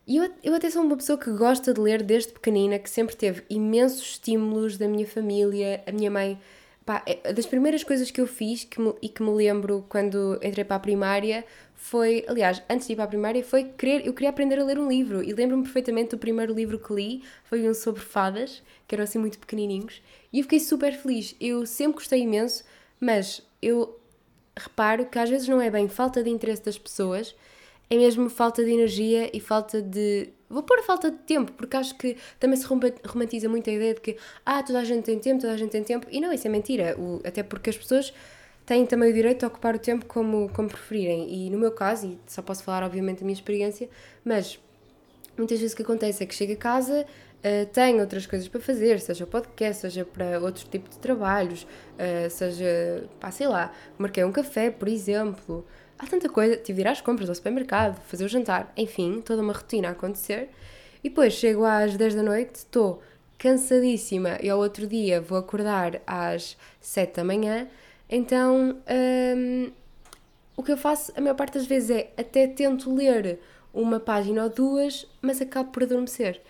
[0.07, 3.17] e eu, eu até sou uma pessoa que gosta de ler desde pequenina, que sempre
[3.17, 6.39] teve imensos estímulos da minha família, a minha mãe.
[6.85, 10.39] Pá, é, das primeiras coisas que eu fiz que me, e que me lembro quando
[10.43, 11.43] entrei para a primária
[11.75, 14.79] foi, aliás, antes de ir para a primária, foi querer, eu queria aprender a ler
[14.79, 18.95] um livro e lembro-me perfeitamente do primeiro livro que li, foi um sobre fadas, que
[18.95, 21.35] eram assim muito pequenininhos, e eu fiquei super feliz.
[21.41, 22.65] Eu sempre gostei imenso,
[23.01, 23.99] mas eu
[24.57, 27.35] reparo que às vezes não é bem falta de interesse das pessoas,
[27.91, 30.29] é mesmo falta de energia e falta de.
[30.49, 34.01] Vou pôr falta de tempo, porque acho que também se romantiza muito a ideia de
[34.01, 36.47] que ah, toda a gente tem tempo, toda a gente tem tempo, e não, isso
[36.47, 38.13] é mentira, o, até porque as pessoas
[38.65, 41.29] têm também o direito a ocupar o tempo como, como preferirem.
[41.47, 43.89] E no meu caso, e só posso falar obviamente da minha experiência,
[44.25, 44.59] mas
[45.37, 47.07] muitas vezes o que acontece é que chego a casa,
[47.45, 52.31] uh, tenho outras coisas para fazer, seja podcast, seja para outro tipo de trabalhos, uh,
[52.31, 55.67] seja, pá, sei lá, marquei um café, por exemplo.
[55.99, 59.43] Há tanta coisa, tive de ir às compras ao supermercado, fazer o jantar, enfim, toda
[59.43, 60.51] uma rotina a acontecer.
[61.03, 63.03] E depois chego às 10 da noite, estou
[63.39, 67.69] cansadíssima e ao outro dia vou acordar às 7 da manhã
[68.09, 68.77] então,
[69.37, 69.73] um,
[70.57, 73.41] o que eu faço a maior parte das vezes é até tento ler
[73.73, 76.41] uma página ou duas, mas acabo por adormecer.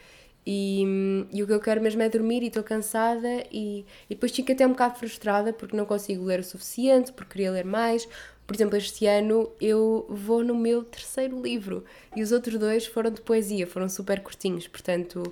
[0.47, 4.31] E, e o que eu quero mesmo é dormir e estou cansada e, e depois
[4.31, 8.07] fico até um bocado frustrada porque não consigo ler o suficiente, porque queria ler mais.
[8.47, 13.11] Por exemplo, este ano eu vou no meu terceiro livro e os outros dois foram
[13.11, 15.23] de poesia, foram super curtinhos, portanto,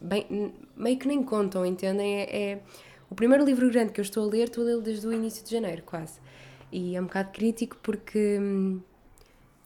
[0.00, 2.22] bem, meio que nem contam, entendem?
[2.22, 2.58] É, é
[3.08, 5.44] o primeiro livro grande que eu estou a ler, estou a ler desde o início
[5.44, 6.18] de janeiro, quase.
[6.72, 8.38] E é um bocado crítico porque.
[8.40, 8.80] Hum,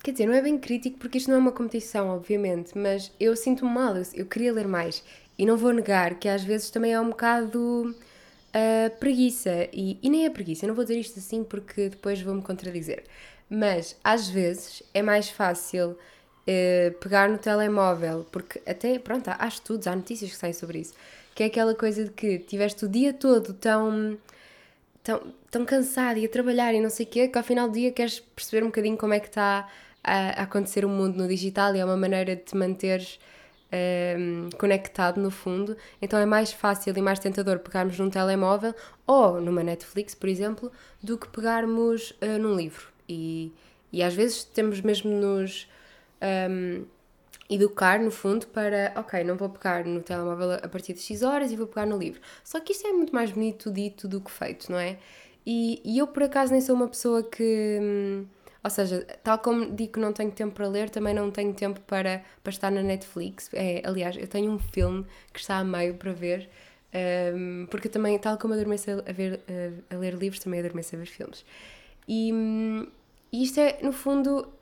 [0.03, 3.37] quer dizer, não é bem crítico porque isto não é uma competição, obviamente, mas eu
[3.37, 5.03] sinto-me mal, eu, eu, queria ler mais.
[5.39, 9.69] E não vou negar que às vezes também é um bocado uh, preguiça.
[9.73, 13.05] E, e nem é preguiça, eu não vou dizer isto assim porque depois vou-me contradizer.
[13.49, 19.87] Mas às vezes é mais fácil uh, pegar no telemóvel, porque até, pronto, há, estudos,
[19.87, 20.95] há notícias que saem sobre isso
[21.35, 24.19] que é aquela coisa de que tiveste o dia todo tão,
[25.03, 27.75] tão, tão cansado e a trabalhar e não sei o quê, que ao final do
[27.75, 29.67] dia queres perceber um bocadinho como é que está
[30.03, 33.19] a, acontecer o mundo no digital e é uma maneira de te manteres
[33.73, 38.75] um, conectado no fundo, então é mais fácil e mais tentador pegarmos num telemóvel
[39.07, 42.89] ou numa Netflix, por exemplo, do que pegarmos uh, num livro.
[43.09, 43.53] E,
[43.93, 45.69] e às vezes temos mesmo nos.
[46.23, 46.85] Um,
[47.49, 51.51] educar, no fundo, para, ok, não vou pegar no telemóvel a partir de X horas
[51.51, 52.21] e vou pegar no livro.
[52.45, 54.99] Só que isto é muito mais bonito dito do que feito, não é?
[55.45, 57.79] E, e eu, por acaso, nem sou uma pessoa que.
[57.83, 58.27] Hum,
[58.63, 61.81] ou seja, tal como digo que não tenho tempo para ler, também não tenho tempo
[61.81, 63.49] para, para estar na Netflix.
[63.55, 66.49] É, aliás, eu tenho um filme que está a meio para ver,
[67.35, 69.41] um, porque também, tal como adormeço a, ver,
[69.91, 71.45] a, a, ler livros, também adormeço a ver filmes.
[72.07, 72.87] E, hum,
[73.33, 74.53] e isto é, no fundo,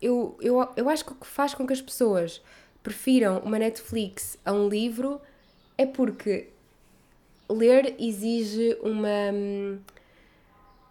[0.00, 2.40] eu, eu, eu acho que o que faz com que as pessoas
[2.82, 5.20] prefiram uma Netflix a um livro
[5.76, 6.48] é porque
[7.48, 9.32] ler exige uma,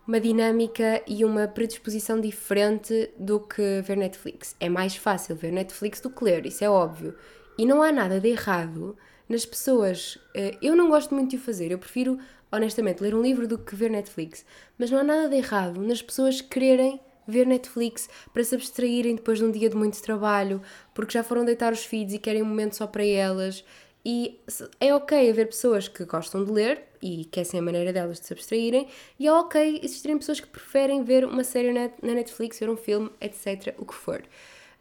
[0.07, 4.55] uma dinâmica e uma predisposição diferente do que ver Netflix.
[4.57, 7.13] É mais fácil ver Netflix do que ler, isso é óbvio.
[7.57, 8.95] E não há nada de errado
[9.27, 10.17] nas pessoas.
[10.33, 12.17] Eh, eu não gosto muito de o fazer, eu prefiro,
[12.49, 14.45] honestamente, ler um livro do que ver Netflix.
[14.77, 19.39] Mas não há nada de errado nas pessoas quererem ver Netflix para se abstraírem depois
[19.39, 20.61] de um dia de muito trabalho,
[20.93, 23.65] porque já foram deitar os feeds e querem um momento só para elas.
[24.09, 24.39] E
[24.79, 28.21] é ok haver pessoas que gostam de ler e que essa é a maneira delas
[28.21, 28.87] de se abstraírem,
[29.19, 33.09] e é ok existirem pessoas que preferem ver uma série na Netflix, ver um filme,
[33.19, 33.75] etc.
[33.77, 34.23] O que for.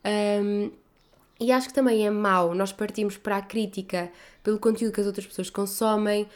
[0.05, 0.71] Um,
[1.41, 4.13] e acho que também é mau nós partimos para a crítica
[4.45, 6.29] pelo conteúdo que as outras pessoas consomem,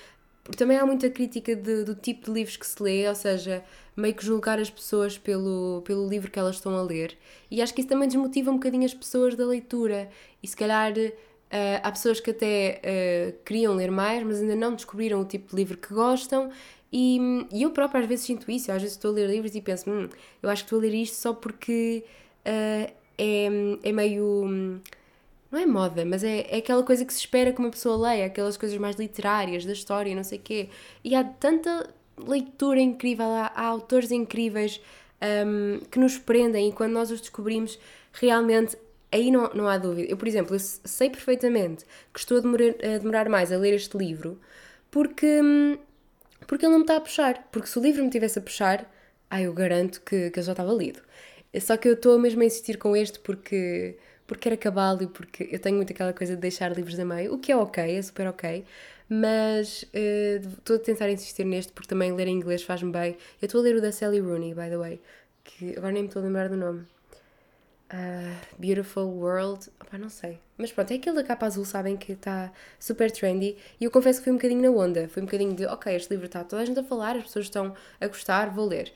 [0.42, 3.62] porque também há muita crítica de, do tipo de livros que se lê, ou seja,
[3.96, 7.16] meio que julgar as pessoas pelo, pelo livro que elas estão a ler.
[7.48, 10.11] E acho que isso também desmotiva um bocadinho as pessoas da leitura.
[10.42, 10.92] E se calhar
[11.52, 15.50] uh, há pessoas que até uh, queriam ler mais, mas ainda não descobriram o tipo
[15.50, 16.50] de livro que gostam.
[16.92, 18.72] E, e eu própria às vezes sinto isso.
[18.72, 20.08] às vezes estou a ler livros e penso, hum,
[20.42, 22.04] eu acho que estou a ler isto só porque
[22.46, 23.48] uh, é,
[23.82, 24.80] é meio
[25.50, 28.26] não é moda, mas é, é aquela coisa que se espera que uma pessoa leia,
[28.26, 30.68] aquelas coisas mais literárias da história, não sei o quê.
[31.02, 34.80] E há tanta leitura incrível, há, há autores incríveis
[35.20, 37.78] um, que nos prendem e quando nós os descobrimos,
[38.12, 38.76] realmente
[39.12, 40.11] aí não, não há dúvida.
[40.11, 43.75] Eu, por exemplo, eu sei perfeitamente que estou a demorar, a demorar mais a ler
[43.75, 44.40] este livro
[44.90, 45.40] porque,
[46.46, 47.49] porque ele não me está a puxar.
[47.53, 48.90] Porque se o livro me tivesse a puxar,
[49.31, 51.01] ah, eu garanto que, que ele já estava lido.
[51.61, 53.96] Só que eu estou mesmo a insistir com este porque
[54.27, 57.35] porque quero acabá-lo e porque eu tenho muito aquela coisa de deixar livros a meio,
[57.35, 58.64] o que é ok, é super ok,
[59.09, 63.16] mas uh, estou uh, a tentar insistir neste porque também ler em inglês faz-me bem.
[63.42, 65.01] Eu estou a ler o da Sally Rooney, by the way,
[65.42, 66.87] que agora nem me estou a lembrar do nome.
[67.92, 70.38] Uh, Beautiful World, não sei.
[70.57, 73.57] Mas pronto, é aquele da capa azul, sabem que está super trendy.
[73.81, 75.09] E eu confesso que fui um bocadinho na onda.
[75.09, 77.46] Foi um bocadinho de, ok, este livro está toda a gente a falar, as pessoas
[77.46, 78.92] estão a gostar, vou ler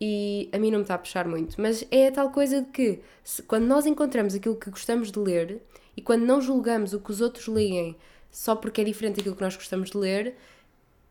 [0.00, 1.60] e a mim não me está a puxar muito.
[1.60, 5.18] Mas é a tal coisa de que se, quando nós encontramos aquilo que gostamos de
[5.18, 5.62] ler
[5.96, 7.96] e quando não julgamos o que os outros leem
[8.30, 10.34] só porque é diferente daquilo que nós gostamos de ler,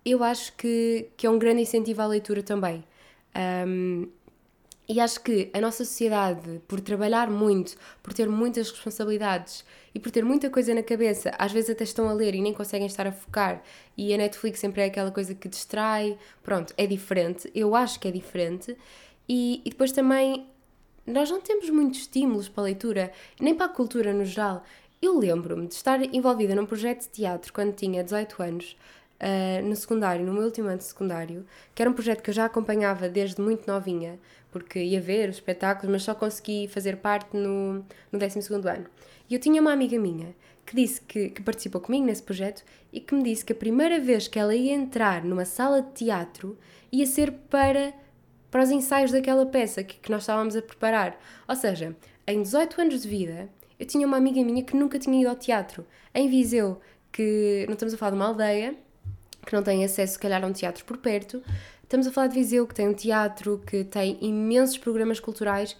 [0.06, 2.84] eu acho que, que é um grande incentivo à leitura também.
[3.66, 4.08] Um,
[4.88, 9.64] e acho que a nossa sociedade, por trabalhar muito, por ter muitas responsabilidades
[9.96, 12.54] e por ter muita coisa na cabeça, às vezes até estão a ler e nem
[12.54, 13.64] conseguem estar a focar,
[13.98, 16.18] e a Netflix sempre é aquela coisa que distrai.
[16.42, 18.76] Pronto, é diferente, eu acho que é diferente.
[19.28, 20.48] E, e depois também,
[21.08, 24.64] nós não temos muitos estímulos para a leitura, nem para a cultura no geral.
[25.02, 28.78] Eu lembro-me de estar envolvida num projeto de teatro quando tinha 18 anos,
[29.22, 32.34] uh, no secundário, no meu último ano de secundário, que era um projeto que eu
[32.34, 34.20] já acompanhava desde muito novinha,
[34.52, 38.86] porque ia ver os espetáculos, mas só consegui fazer parte no, no 12 ano.
[39.30, 43.00] E eu tinha uma amiga minha que disse que, que participou comigo nesse projeto e
[43.00, 46.58] que me disse que a primeira vez que ela ia entrar numa sala de teatro
[46.92, 47.94] ia ser para,
[48.50, 51.20] para os ensaios daquela peça que, que nós estávamos a preparar.
[51.48, 51.96] Ou seja,
[52.28, 53.50] em 18 anos de vida,
[53.80, 55.86] eu tinha uma amiga minha que nunca tinha ido ao teatro.
[56.14, 56.80] Em Viseu,
[57.12, 58.76] que não estamos a falar de uma aldeia,
[59.46, 61.42] que não tem acesso, se calhar, a um teatro por perto.
[61.84, 65.78] Estamos a falar de Viseu, que tem um teatro, que tem imensos programas culturais.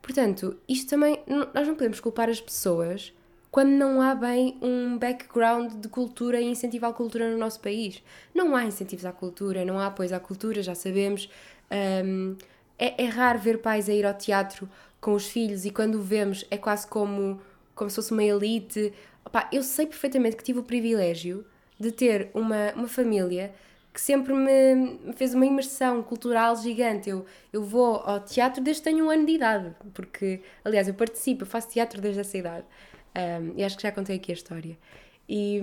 [0.00, 1.20] Portanto, isto também,
[1.54, 3.12] nós não podemos culpar as pessoas
[3.52, 8.02] quando não há bem um background de cultura e incentivo à cultura no nosso país.
[8.34, 11.28] Não há incentivos à cultura, não há apoio à cultura, já sabemos.
[12.04, 12.34] Um,
[12.78, 14.68] é, é, raro ver pais a ir ao teatro
[15.00, 17.40] com os filhos e quando o vemos é quase como,
[17.74, 18.92] como se fosse uma elite.
[19.24, 21.44] Opa, eu sei perfeitamente que tive o privilégio
[21.82, 23.52] de ter uma, uma família
[23.92, 27.10] que sempre me, fez uma imersão cultural gigante.
[27.10, 30.94] Eu, eu vou ao teatro desde que tenho um ano de idade, porque, aliás, eu
[30.94, 32.64] participo, eu faço teatro desde essa idade.
[33.14, 34.78] Um, e acho que já contei aqui a história.
[35.28, 35.60] E,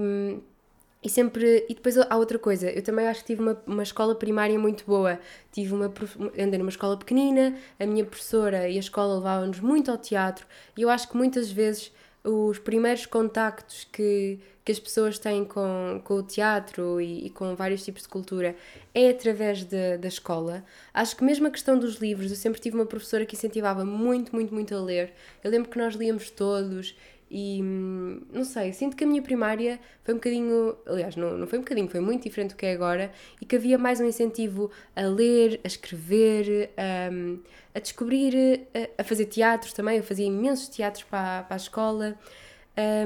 [1.03, 1.65] e sempre.
[1.67, 4.84] E depois há outra coisa, eu também acho que tive uma, uma escola primária muito
[4.86, 5.19] boa.
[5.51, 5.91] Tive uma.
[6.38, 10.45] Andei numa escola pequenina, a minha professora e a escola levavam-nos muito ao teatro,
[10.77, 11.91] e eu acho que muitas vezes
[12.23, 17.55] os primeiros contactos que, que as pessoas têm com, com o teatro e, e com
[17.55, 18.55] vários tipos de cultura
[18.93, 20.63] é através de, da escola.
[20.93, 24.36] Acho que mesmo a questão dos livros, eu sempre tive uma professora que incentivava muito,
[24.36, 25.13] muito, muito a ler.
[25.43, 26.95] Eu lembro que nós líamos todos
[27.32, 31.60] e não sei, sinto que a minha primária foi um bocadinho, aliás, não, não foi
[31.60, 34.72] um bocadinho, foi muito diferente do que é agora e que havia mais um incentivo
[34.96, 39.98] a ler, a escrever, a, a descobrir, a, a, fazer teatros também.
[39.98, 42.18] Eu fazia imensos teatros para, para a escola.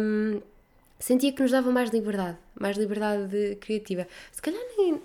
[0.01, 0.41] Um,
[1.03, 4.07] sentia que nos dava mais liberdade, mais liberdade criativa.
[4.31, 4.97] Se calhar nem,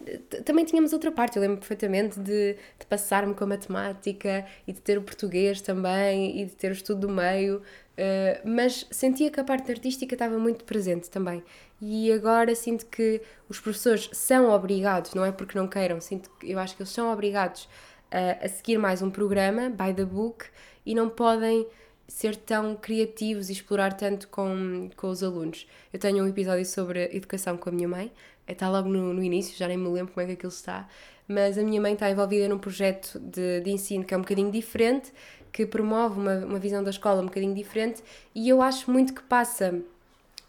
[0.44, 4.80] também tínhamos outra parte, eu lembro perfeitamente de, de passar-me com a matemática e de
[4.80, 7.60] ter o português também e de ter o estudo do meio,
[7.98, 11.42] Uh, mas sentia que a parte artística estava muito presente também.
[11.82, 16.48] E agora sinto que os professores são obrigados, não é porque não queiram, sinto que
[16.48, 17.68] eu acho que eles são obrigados
[18.08, 20.46] a, a seguir mais um programa, by the book,
[20.86, 21.66] e não podem
[22.06, 25.66] ser tão criativos e explorar tanto com, com os alunos.
[25.92, 28.12] Eu tenho um episódio sobre educação com a minha mãe,
[28.46, 30.88] está logo no, no início, já nem me lembro como é que aquilo está,
[31.26, 34.50] mas a minha mãe está envolvida num projeto de, de ensino que é um bocadinho
[34.50, 35.12] diferente
[35.52, 38.02] que promove uma, uma visão da escola um bocadinho diferente
[38.34, 39.80] e eu acho muito que passa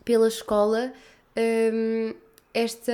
[0.03, 0.93] pela escola
[1.37, 2.13] hum,
[2.53, 2.91] esta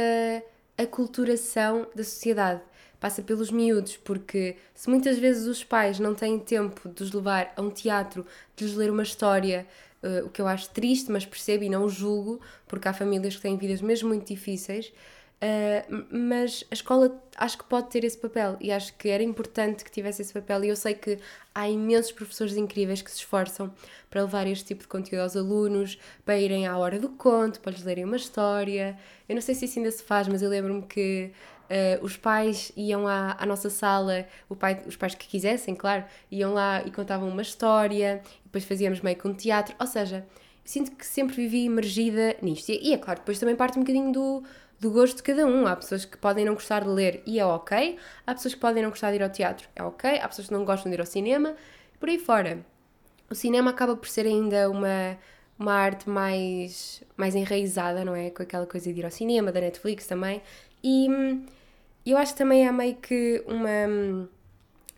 [0.77, 2.61] aculturação da sociedade.
[2.99, 7.53] Passa pelos miúdos, porque se muitas vezes os pais não têm tempo de os levar
[7.55, 9.67] a um teatro, de lhes ler uma história,
[10.01, 13.41] uh, o que eu acho triste, mas percebo e não julgo, porque há famílias que
[13.41, 14.91] têm vidas mesmo muito difíceis,
[15.35, 19.83] Uh, mas a escola acho que pode ter esse papel e acho que era importante
[19.83, 20.63] que tivesse esse papel.
[20.63, 21.19] E eu sei que
[21.53, 23.71] há imensos professores incríveis que se esforçam
[24.09, 27.73] para levar este tipo de conteúdo aos alunos, para irem à hora do conto, para
[27.73, 28.97] lhes lerem uma história.
[29.27, 31.31] Eu não sei se isso ainda se faz, mas eu lembro-me que
[31.65, 34.25] uh, os pais iam à, à nossa sala,
[34.57, 39.17] pai, os pais que quisessem, claro, iam lá e contavam uma história, depois fazíamos meio
[39.17, 39.75] que um teatro.
[39.79, 40.25] Ou seja,
[40.63, 42.69] sinto que sempre vivi imergida nisto.
[42.69, 44.43] E, e é claro, depois também parte um bocadinho do
[44.79, 45.67] do gosto de cada um.
[45.67, 48.83] Há pessoas que podem não gostar de ler e é ok, há pessoas que podem
[48.83, 50.99] não gostar de ir ao teatro, é ok, há pessoas que não gostam de ir
[50.99, 51.55] ao cinema,
[51.99, 52.65] por aí fora.
[53.29, 55.17] O cinema acaba por ser ainda uma,
[55.57, 58.29] uma arte mais, mais enraizada, não é?
[58.29, 60.41] Com aquela coisa de ir ao cinema, da Netflix também.
[60.83, 61.45] E hum,
[62.05, 64.27] eu acho que também há meio que uma hum,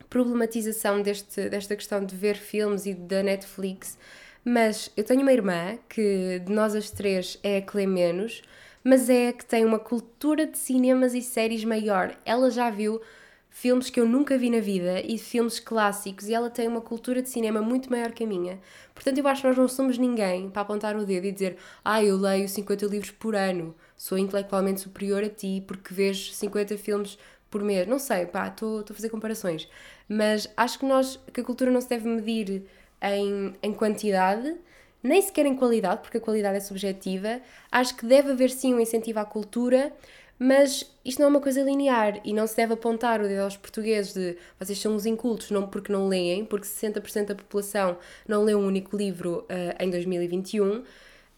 [0.10, 3.98] problematização deste, desta questão de ver filmes e da Netflix.
[4.44, 8.42] Mas eu tenho uma irmã que de nós as três é a que lê menos,
[8.88, 12.18] mas é que tem uma cultura de cinemas e séries maior.
[12.24, 13.02] Ela já viu
[13.50, 17.22] filmes que eu nunca vi na vida e filmes clássicos e ela tem uma cultura
[17.22, 18.58] de cinema muito maior que a minha.
[18.96, 22.02] Portanto, eu acho que nós não somos ninguém para apontar o dedo e dizer ah,
[22.02, 27.20] eu leio 50 livros por ano, sou intelectualmente superior a ti porque vejo 50 filmes
[27.52, 27.86] por mês.
[27.90, 29.68] Não sei, pá, estou a fazer comparações.
[30.08, 32.64] Mas acho que nós, que a cultura não se deve medir
[33.02, 34.56] em, em quantidade,
[35.02, 37.42] nem sequer em qualidade, porque a qualidade é subjetiva.
[37.72, 39.94] Acho que deve haver sim um incentivo à cultura,
[40.40, 43.58] mas isto não é uma coisa linear e não se deve apontar o dedo aos
[43.58, 48.44] portugueses de vocês são uns incultos não porque não leem, porque 60% da população não
[48.44, 50.84] lê um único livro uh, em 2021 uh,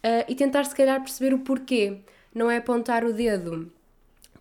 [0.04, 2.00] eh, e tentar se calhar perceber o porquê.
[2.34, 3.72] Não é apontar o dedo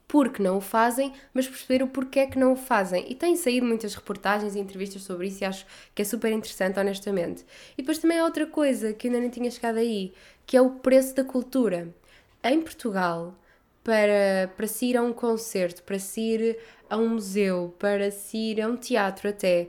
[0.08, 3.04] porque não o fazem, mas perceber o porquê que não o fazem.
[3.08, 6.80] E têm saído muitas reportagens e entrevistas sobre isso e acho que é super interessante,
[6.80, 7.44] honestamente.
[7.76, 10.14] E depois também há outra coisa que ainda nem tinha chegado aí,
[10.46, 11.94] que é o preço da cultura.
[12.42, 13.34] Em Portugal,
[13.84, 18.38] para, para se ir a um concerto, para se ir a um museu, para se
[18.38, 19.68] ir a um teatro até,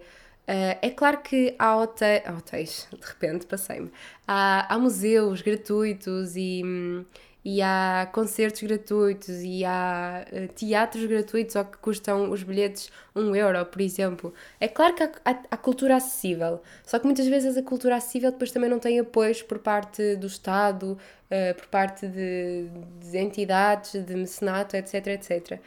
[0.49, 3.91] Uh, é claro que há hotéis, hotéis de repente passei-me,
[4.28, 7.06] há, há, museus gratuitos e, hum,
[7.43, 13.36] e há concertos gratuitos e há uh, teatros gratuitos ou que custam os bilhetes um
[13.36, 14.34] euro, por exemplo.
[14.60, 18.32] É claro que há, há, há, cultura acessível, só que muitas vezes a cultura acessível
[18.32, 20.97] depois também não tem apoios por parte do Estado,
[21.32, 22.67] uh, por parte de,
[22.99, 25.60] de, entidades, de mecenato, etc, etc.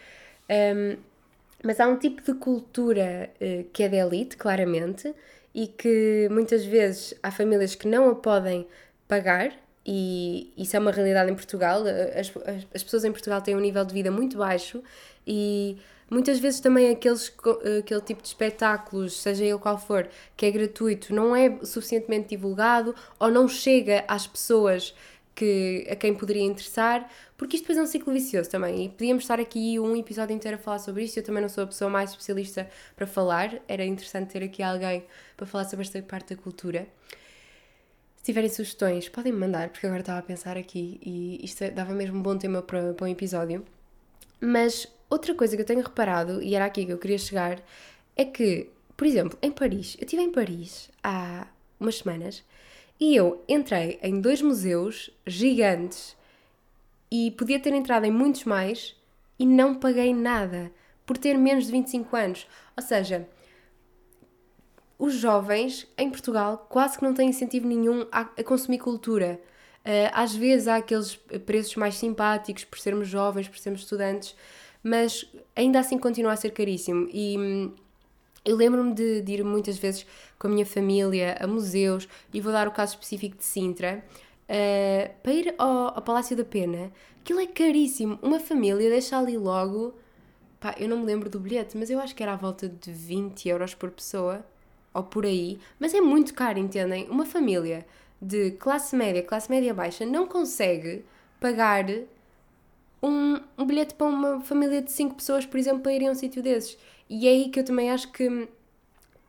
[0.50, 0.98] Um,
[1.64, 5.14] mas há um tipo de cultura uh, que é da elite, claramente,
[5.54, 8.66] e que muitas vezes há famílias que não a podem
[9.08, 11.82] pagar e isso é uma realidade em Portugal.
[12.18, 12.32] As,
[12.74, 14.82] as pessoas em Portugal têm um nível de vida muito baixo
[15.26, 15.76] e
[16.08, 17.32] muitas vezes também aqueles,
[17.80, 22.94] aquele tipo de espetáculos, seja ele qual for, que é gratuito, não é suficientemente divulgado
[23.18, 24.94] ou não chega às pessoas
[25.34, 28.84] que, a quem poderia interessar, porque isto depois é um ciclo vicioso também.
[28.84, 31.16] E podíamos estar aqui um episódio inteiro a falar sobre isto.
[31.16, 35.04] Eu também não sou a pessoa mais especialista para falar, era interessante ter aqui alguém
[35.36, 36.86] para falar sobre esta parte da cultura.
[38.22, 41.92] Se tiverem sugestões, podem me mandar, porque agora estava a pensar aqui e isto dava
[41.92, 43.64] mesmo um bom tema para, para um episódio.
[44.40, 47.60] Mas outra coisa que eu tenho reparado, e era aqui que eu queria chegar,
[48.14, 51.48] é que, por exemplo, em Paris, eu estive em Paris há
[51.80, 52.44] umas semanas
[53.00, 56.16] E eu entrei em dois museus gigantes
[57.10, 58.94] e podia ter entrado em muitos mais
[59.36, 60.70] e não paguei nada
[61.04, 62.46] por ter menos de 25 anos.
[62.76, 63.26] Ou seja,
[65.02, 69.40] os jovens em Portugal quase que não têm incentivo nenhum a, a consumir cultura.
[69.80, 74.36] Uh, às vezes há aqueles preços mais simpáticos por sermos jovens, por sermos estudantes,
[74.80, 75.26] mas
[75.56, 77.08] ainda assim continua a ser caríssimo.
[77.12, 77.72] E hum,
[78.44, 80.06] eu lembro-me de, de, ir muitas vezes
[80.38, 84.04] com a minha família a museus, e vou dar o caso específico de Sintra,
[84.44, 86.92] uh, para ir ao, ao, Palácio da Pena.
[87.20, 88.20] Aquilo é caríssimo.
[88.22, 89.94] Uma família deixa ali logo.
[90.60, 92.92] Pá, eu não me lembro do bilhete, mas eu acho que era à volta de
[92.92, 94.44] 20 euros por pessoa,
[94.94, 95.58] ou por aí.
[95.78, 97.08] Mas é muito caro, entendem?
[97.08, 97.86] Uma família
[98.20, 101.04] de classe média, classe média baixa, não consegue
[101.40, 101.84] pagar
[103.02, 106.14] um, um bilhete para uma família de 5 pessoas, por exemplo, para irem a um
[106.14, 106.78] sítio desses.
[107.10, 108.48] E é aí que eu também acho que,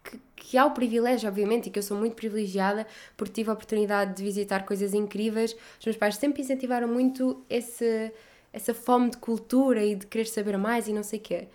[0.04, 2.86] que, que, há o privilégio, obviamente, e que eu sou muito privilegiada
[3.18, 5.56] porque tive a oportunidade de visitar coisas incríveis.
[5.80, 8.12] Os meus pais sempre incentivaram muito esse,
[8.54, 11.48] essa fome de cultura e de querer saber mais e não sei o quê.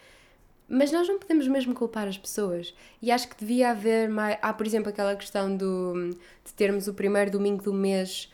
[0.69, 2.75] Mas nós não podemos mesmo culpar as pessoas.
[3.01, 4.39] E acho que devia haver mais.
[4.43, 6.11] Há, por exemplo, aquela questão do,
[6.45, 8.31] de termos o primeiro domingo do mês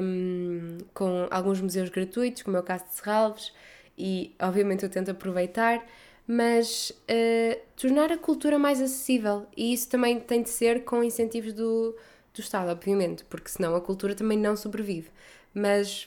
[0.00, 3.52] um, com alguns museus gratuitos, como é o caso de Serralves,
[3.96, 5.84] e obviamente eu tento aproveitar
[6.30, 9.46] mas uh, tornar a cultura mais acessível.
[9.56, 11.96] E isso também tem de ser com incentivos do,
[12.34, 15.08] do Estado, obviamente, porque senão a cultura também não sobrevive.
[15.54, 16.06] Mas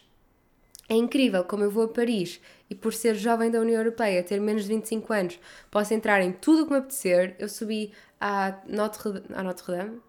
[0.88, 2.40] é incrível como eu vou a Paris
[2.72, 6.32] e por ser jovem da União Europeia, ter menos de 25 anos, posso entrar em
[6.32, 7.36] tudo o que me apetecer.
[7.38, 10.00] Eu subi à Notre, à Notre Dame,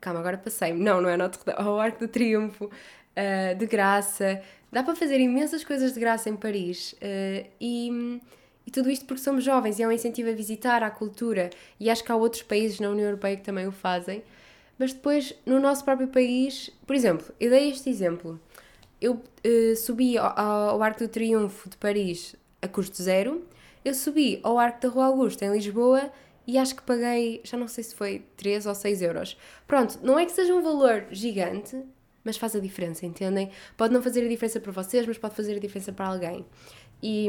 [0.00, 4.40] calma, agora passei não, não é Notre Dame, ao Arco do Triunfo, uh, de graça.
[4.72, 8.20] Dá para fazer imensas coisas de graça em Paris uh, e
[8.66, 11.48] e tudo isto porque somos jovens e é um incentivo a visitar a cultura.
[11.80, 14.22] E acho que há outros países na União Europeia que também o fazem.
[14.78, 18.38] Mas depois, no nosso próprio país, por exemplo, eu dei este exemplo.
[19.00, 23.44] Eu uh, subi ao, ao Arco do Triunfo de Paris a custo zero.
[23.84, 26.10] Eu subi ao Arco da Rua Augusta em Lisboa
[26.46, 29.36] e acho que paguei, já não sei se foi 3 ou 6 euros.
[29.66, 31.76] Pronto, não é que seja um valor gigante,
[32.24, 33.50] mas faz a diferença, entendem?
[33.76, 36.46] Pode não fazer a diferença para vocês, mas pode fazer a diferença para alguém.
[37.02, 37.28] E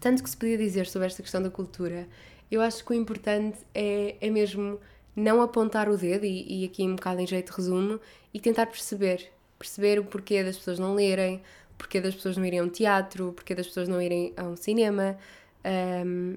[0.00, 2.08] tanto que se podia dizer sobre esta questão da cultura,
[2.50, 4.80] eu acho que o importante é, é mesmo
[5.14, 8.00] não apontar o dedo, e, e aqui um bocado em jeito de resumo,
[8.32, 9.30] e tentar perceber.
[9.58, 11.42] Perceber o porquê das pessoas não lerem,
[11.76, 14.56] porquê das pessoas não irem a um teatro, porquê das pessoas não irem a um
[14.56, 15.16] cinema.
[16.04, 16.36] Um,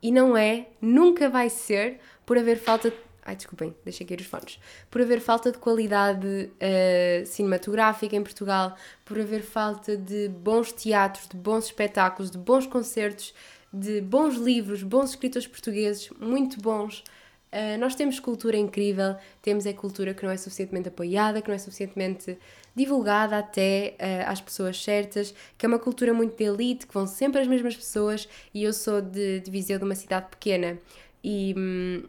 [0.00, 2.92] e não é, nunca vai ser, por haver falta
[3.28, 4.58] Ai, desculpem, deixei aqui os fones.
[4.90, 11.28] Por haver falta de qualidade uh, cinematográfica em Portugal, por haver falta de bons teatros,
[11.28, 13.34] de bons espetáculos, de bons concertos,
[13.70, 17.04] de bons livros, bons escritores portugueses, muito bons.
[17.50, 21.54] Uh, nós temos cultura incrível, temos é cultura que não é suficientemente apoiada, que não
[21.54, 22.38] é suficientemente
[22.74, 27.06] divulgada até uh, às pessoas certas, que é uma cultura muito de elite, que vão
[27.06, 30.78] sempre as mesmas pessoas, e eu sou de, de Viseu, de uma cidade pequena,
[31.24, 31.54] e.
[31.56, 32.02] Hum,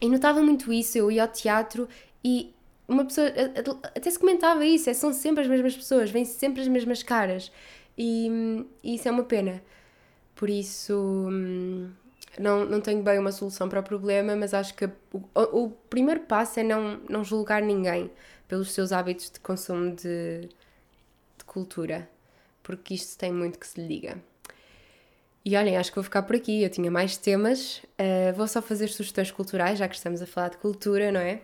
[0.00, 1.88] e notava muito isso, eu ia ao teatro
[2.22, 2.52] e
[2.86, 3.26] uma pessoa
[3.96, 7.50] até se comentava isso, é, são sempre as mesmas pessoas, vêm sempre as mesmas caras.
[7.96, 8.28] E,
[8.82, 9.62] e isso é uma pena.
[10.34, 11.90] Por isso hum,
[12.38, 16.20] não, não tenho bem uma solução para o problema, mas acho que o, o primeiro
[16.20, 18.10] passo é não, não julgar ninguém
[18.48, 20.48] pelos seus hábitos de consumo de,
[21.38, 22.08] de cultura,
[22.62, 24.18] porque isto tem muito que se lhe diga.
[25.44, 26.62] E olhem, acho que vou ficar por aqui.
[26.62, 27.82] Eu tinha mais temas.
[28.00, 31.42] Uh, vou só fazer sugestões culturais, já que estamos a falar de cultura, não é?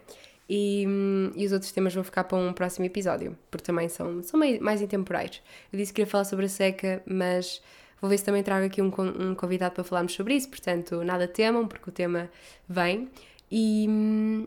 [0.48, 4.22] E, hum, e os outros temas vão ficar para um próximo episódio, porque também são,
[4.22, 5.42] são mais intemporais.
[5.72, 7.62] Eu disse que queria falar sobre a seca, mas
[8.00, 10.48] vou ver se também trago aqui um, um convidado para falarmos sobre isso.
[10.48, 12.30] Portanto, nada temam, porque o tema
[12.68, 13.08] vem.
[13.50, 14.46] E,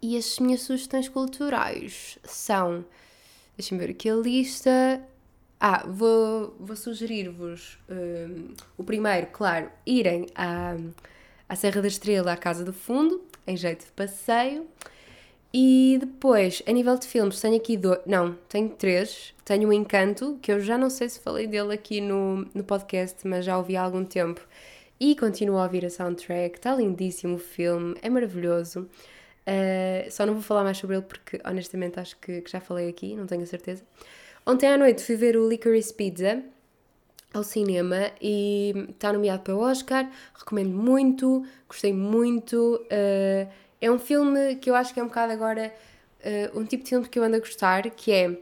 [0.00, 2.84] e as minhas sugestões culturais são.
[3.56, 5.02] Deixem-me ver aqui a lista.
[5.58, 10.74] Ah, vou, vou sugerir-vos um, o primeiro, claro, irem à,
[11.46, 14.66] à Serra da Estrela, à Casa do Fundo, em jeito de passeio.
[15.52, 18.00] E depois, a nível de filmes, tenho aqui dois.
[18.06, 19.34] Não, tenho três.
[19.44, 23.26] Tenho o Encanto, que eu já não sei se falei dele aqui no, no podcast,
[23.26, 24.40] mas já ouvi há algum tempo.
[24.98, 26.56] E continuo a ouvir a soundtrack.
[26.56, 28.88] Está lindíssimo o filme, é maravilhoso.
[29.40, 32.88] Uh, só não vou falar mais sobre ele porque, honestamente, acho que, que já falei
[32.88, 33.82] aqui, não tenho a certeza.
[34.46, 36.42] Ontem à noite fui ver o Licorice Pizza
[37.32, 40.08] ao cinema e está nomeado para o Oscar.
[40.38, 42.80] Recomendo muito, gostei muito.
[42.84, 45.72] Uh, é um filme que eu acho que é um bocado agora
[46.24, 48.36] uh, um tipo de filme que eu ando a gostar, que é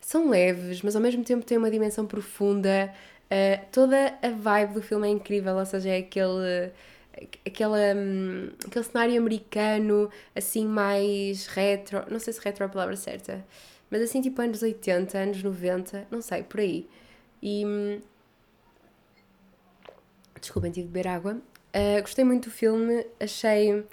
[0.00, 2.92] são leves, mas ao mesmo tempo tem uma dimensão profunda.
[3.30, 6.84] Uh, toda a vibe do filme é incrível, ou seja, é aquele
[7.94, 13.44] hum, aquele cenário americano, assim mais retro, não sei se retro é a palavra certa,
[13.90, 16.88] mas assim tipo anos 80, anos 90, não sei, por aí.
[17.42, 17.64] E.
[17.64, 18.00] Hum,
[20.40, 21.34] desculpem, tive de beber água.
[21.74, 23.84] Uh, gostei muito do filme, achei.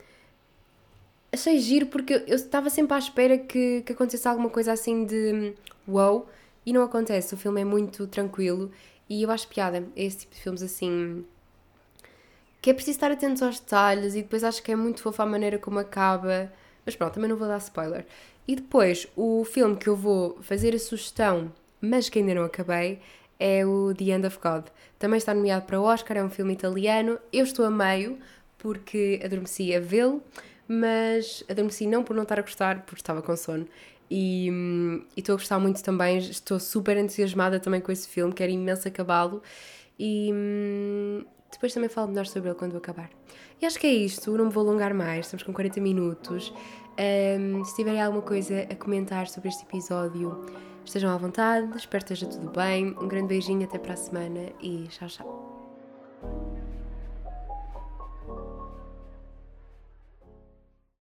[1.32, 5.54] Achei giro porque eu estava sempre à espera que, que acontecesse alguma coisa assim de
[5.88, 6.28] wow
[6.66, 7.34] e não acontece.
[7.34, 8.72] O filme é muito tranquilo
[9.08, 11.26] e eu acho piada esse tipo de filmes assim
[12.62, 15.26] que é preciso estar atentos aos detalhes e depois acho que é muito fofa a
[15.26, 16.52] maneira como acaba.
[16.86, 18.06] Mas pronto, também não vou dar spoiler.
[18.48, 23.00] E depois, o filme que eu vou fazer a sugestão, mas que ainda não acabei,
[23.40, 24.66] é o The End of God.
[24.98, 27.20] Também está nomeado para Oscar, é um filme italiano.
[27.32, 28.18] Eu estou a meio,
[28.58, 30.22] porque adormeci a vê-lo,
[30.70, 33.68] mas adormeci não por não estar a gostar, porque estava com sono.
[34.10, 34.50] E,
[35.18, 39.42] estou a gostar muito também, estou super entusiasmada também com esse filme, quero imenso acabá-lo.
[40.00, 40.32] E,
[41.52, 43.10] depois também falo melhor sobre ele quando acabar.
[43.60, 46.54] E acho que é isto, não me vou alongar mais, estamos com 40 minutos.
[47.00, 50.46] Um, se tiverem alguma coisa a comentar sobre este episódio,
[50.86, 52.96] estejam à vontade, espero que esteja tudo bem.
[53.02, 56.59] Um grande beijinho, até para a semana e tchau, tchau.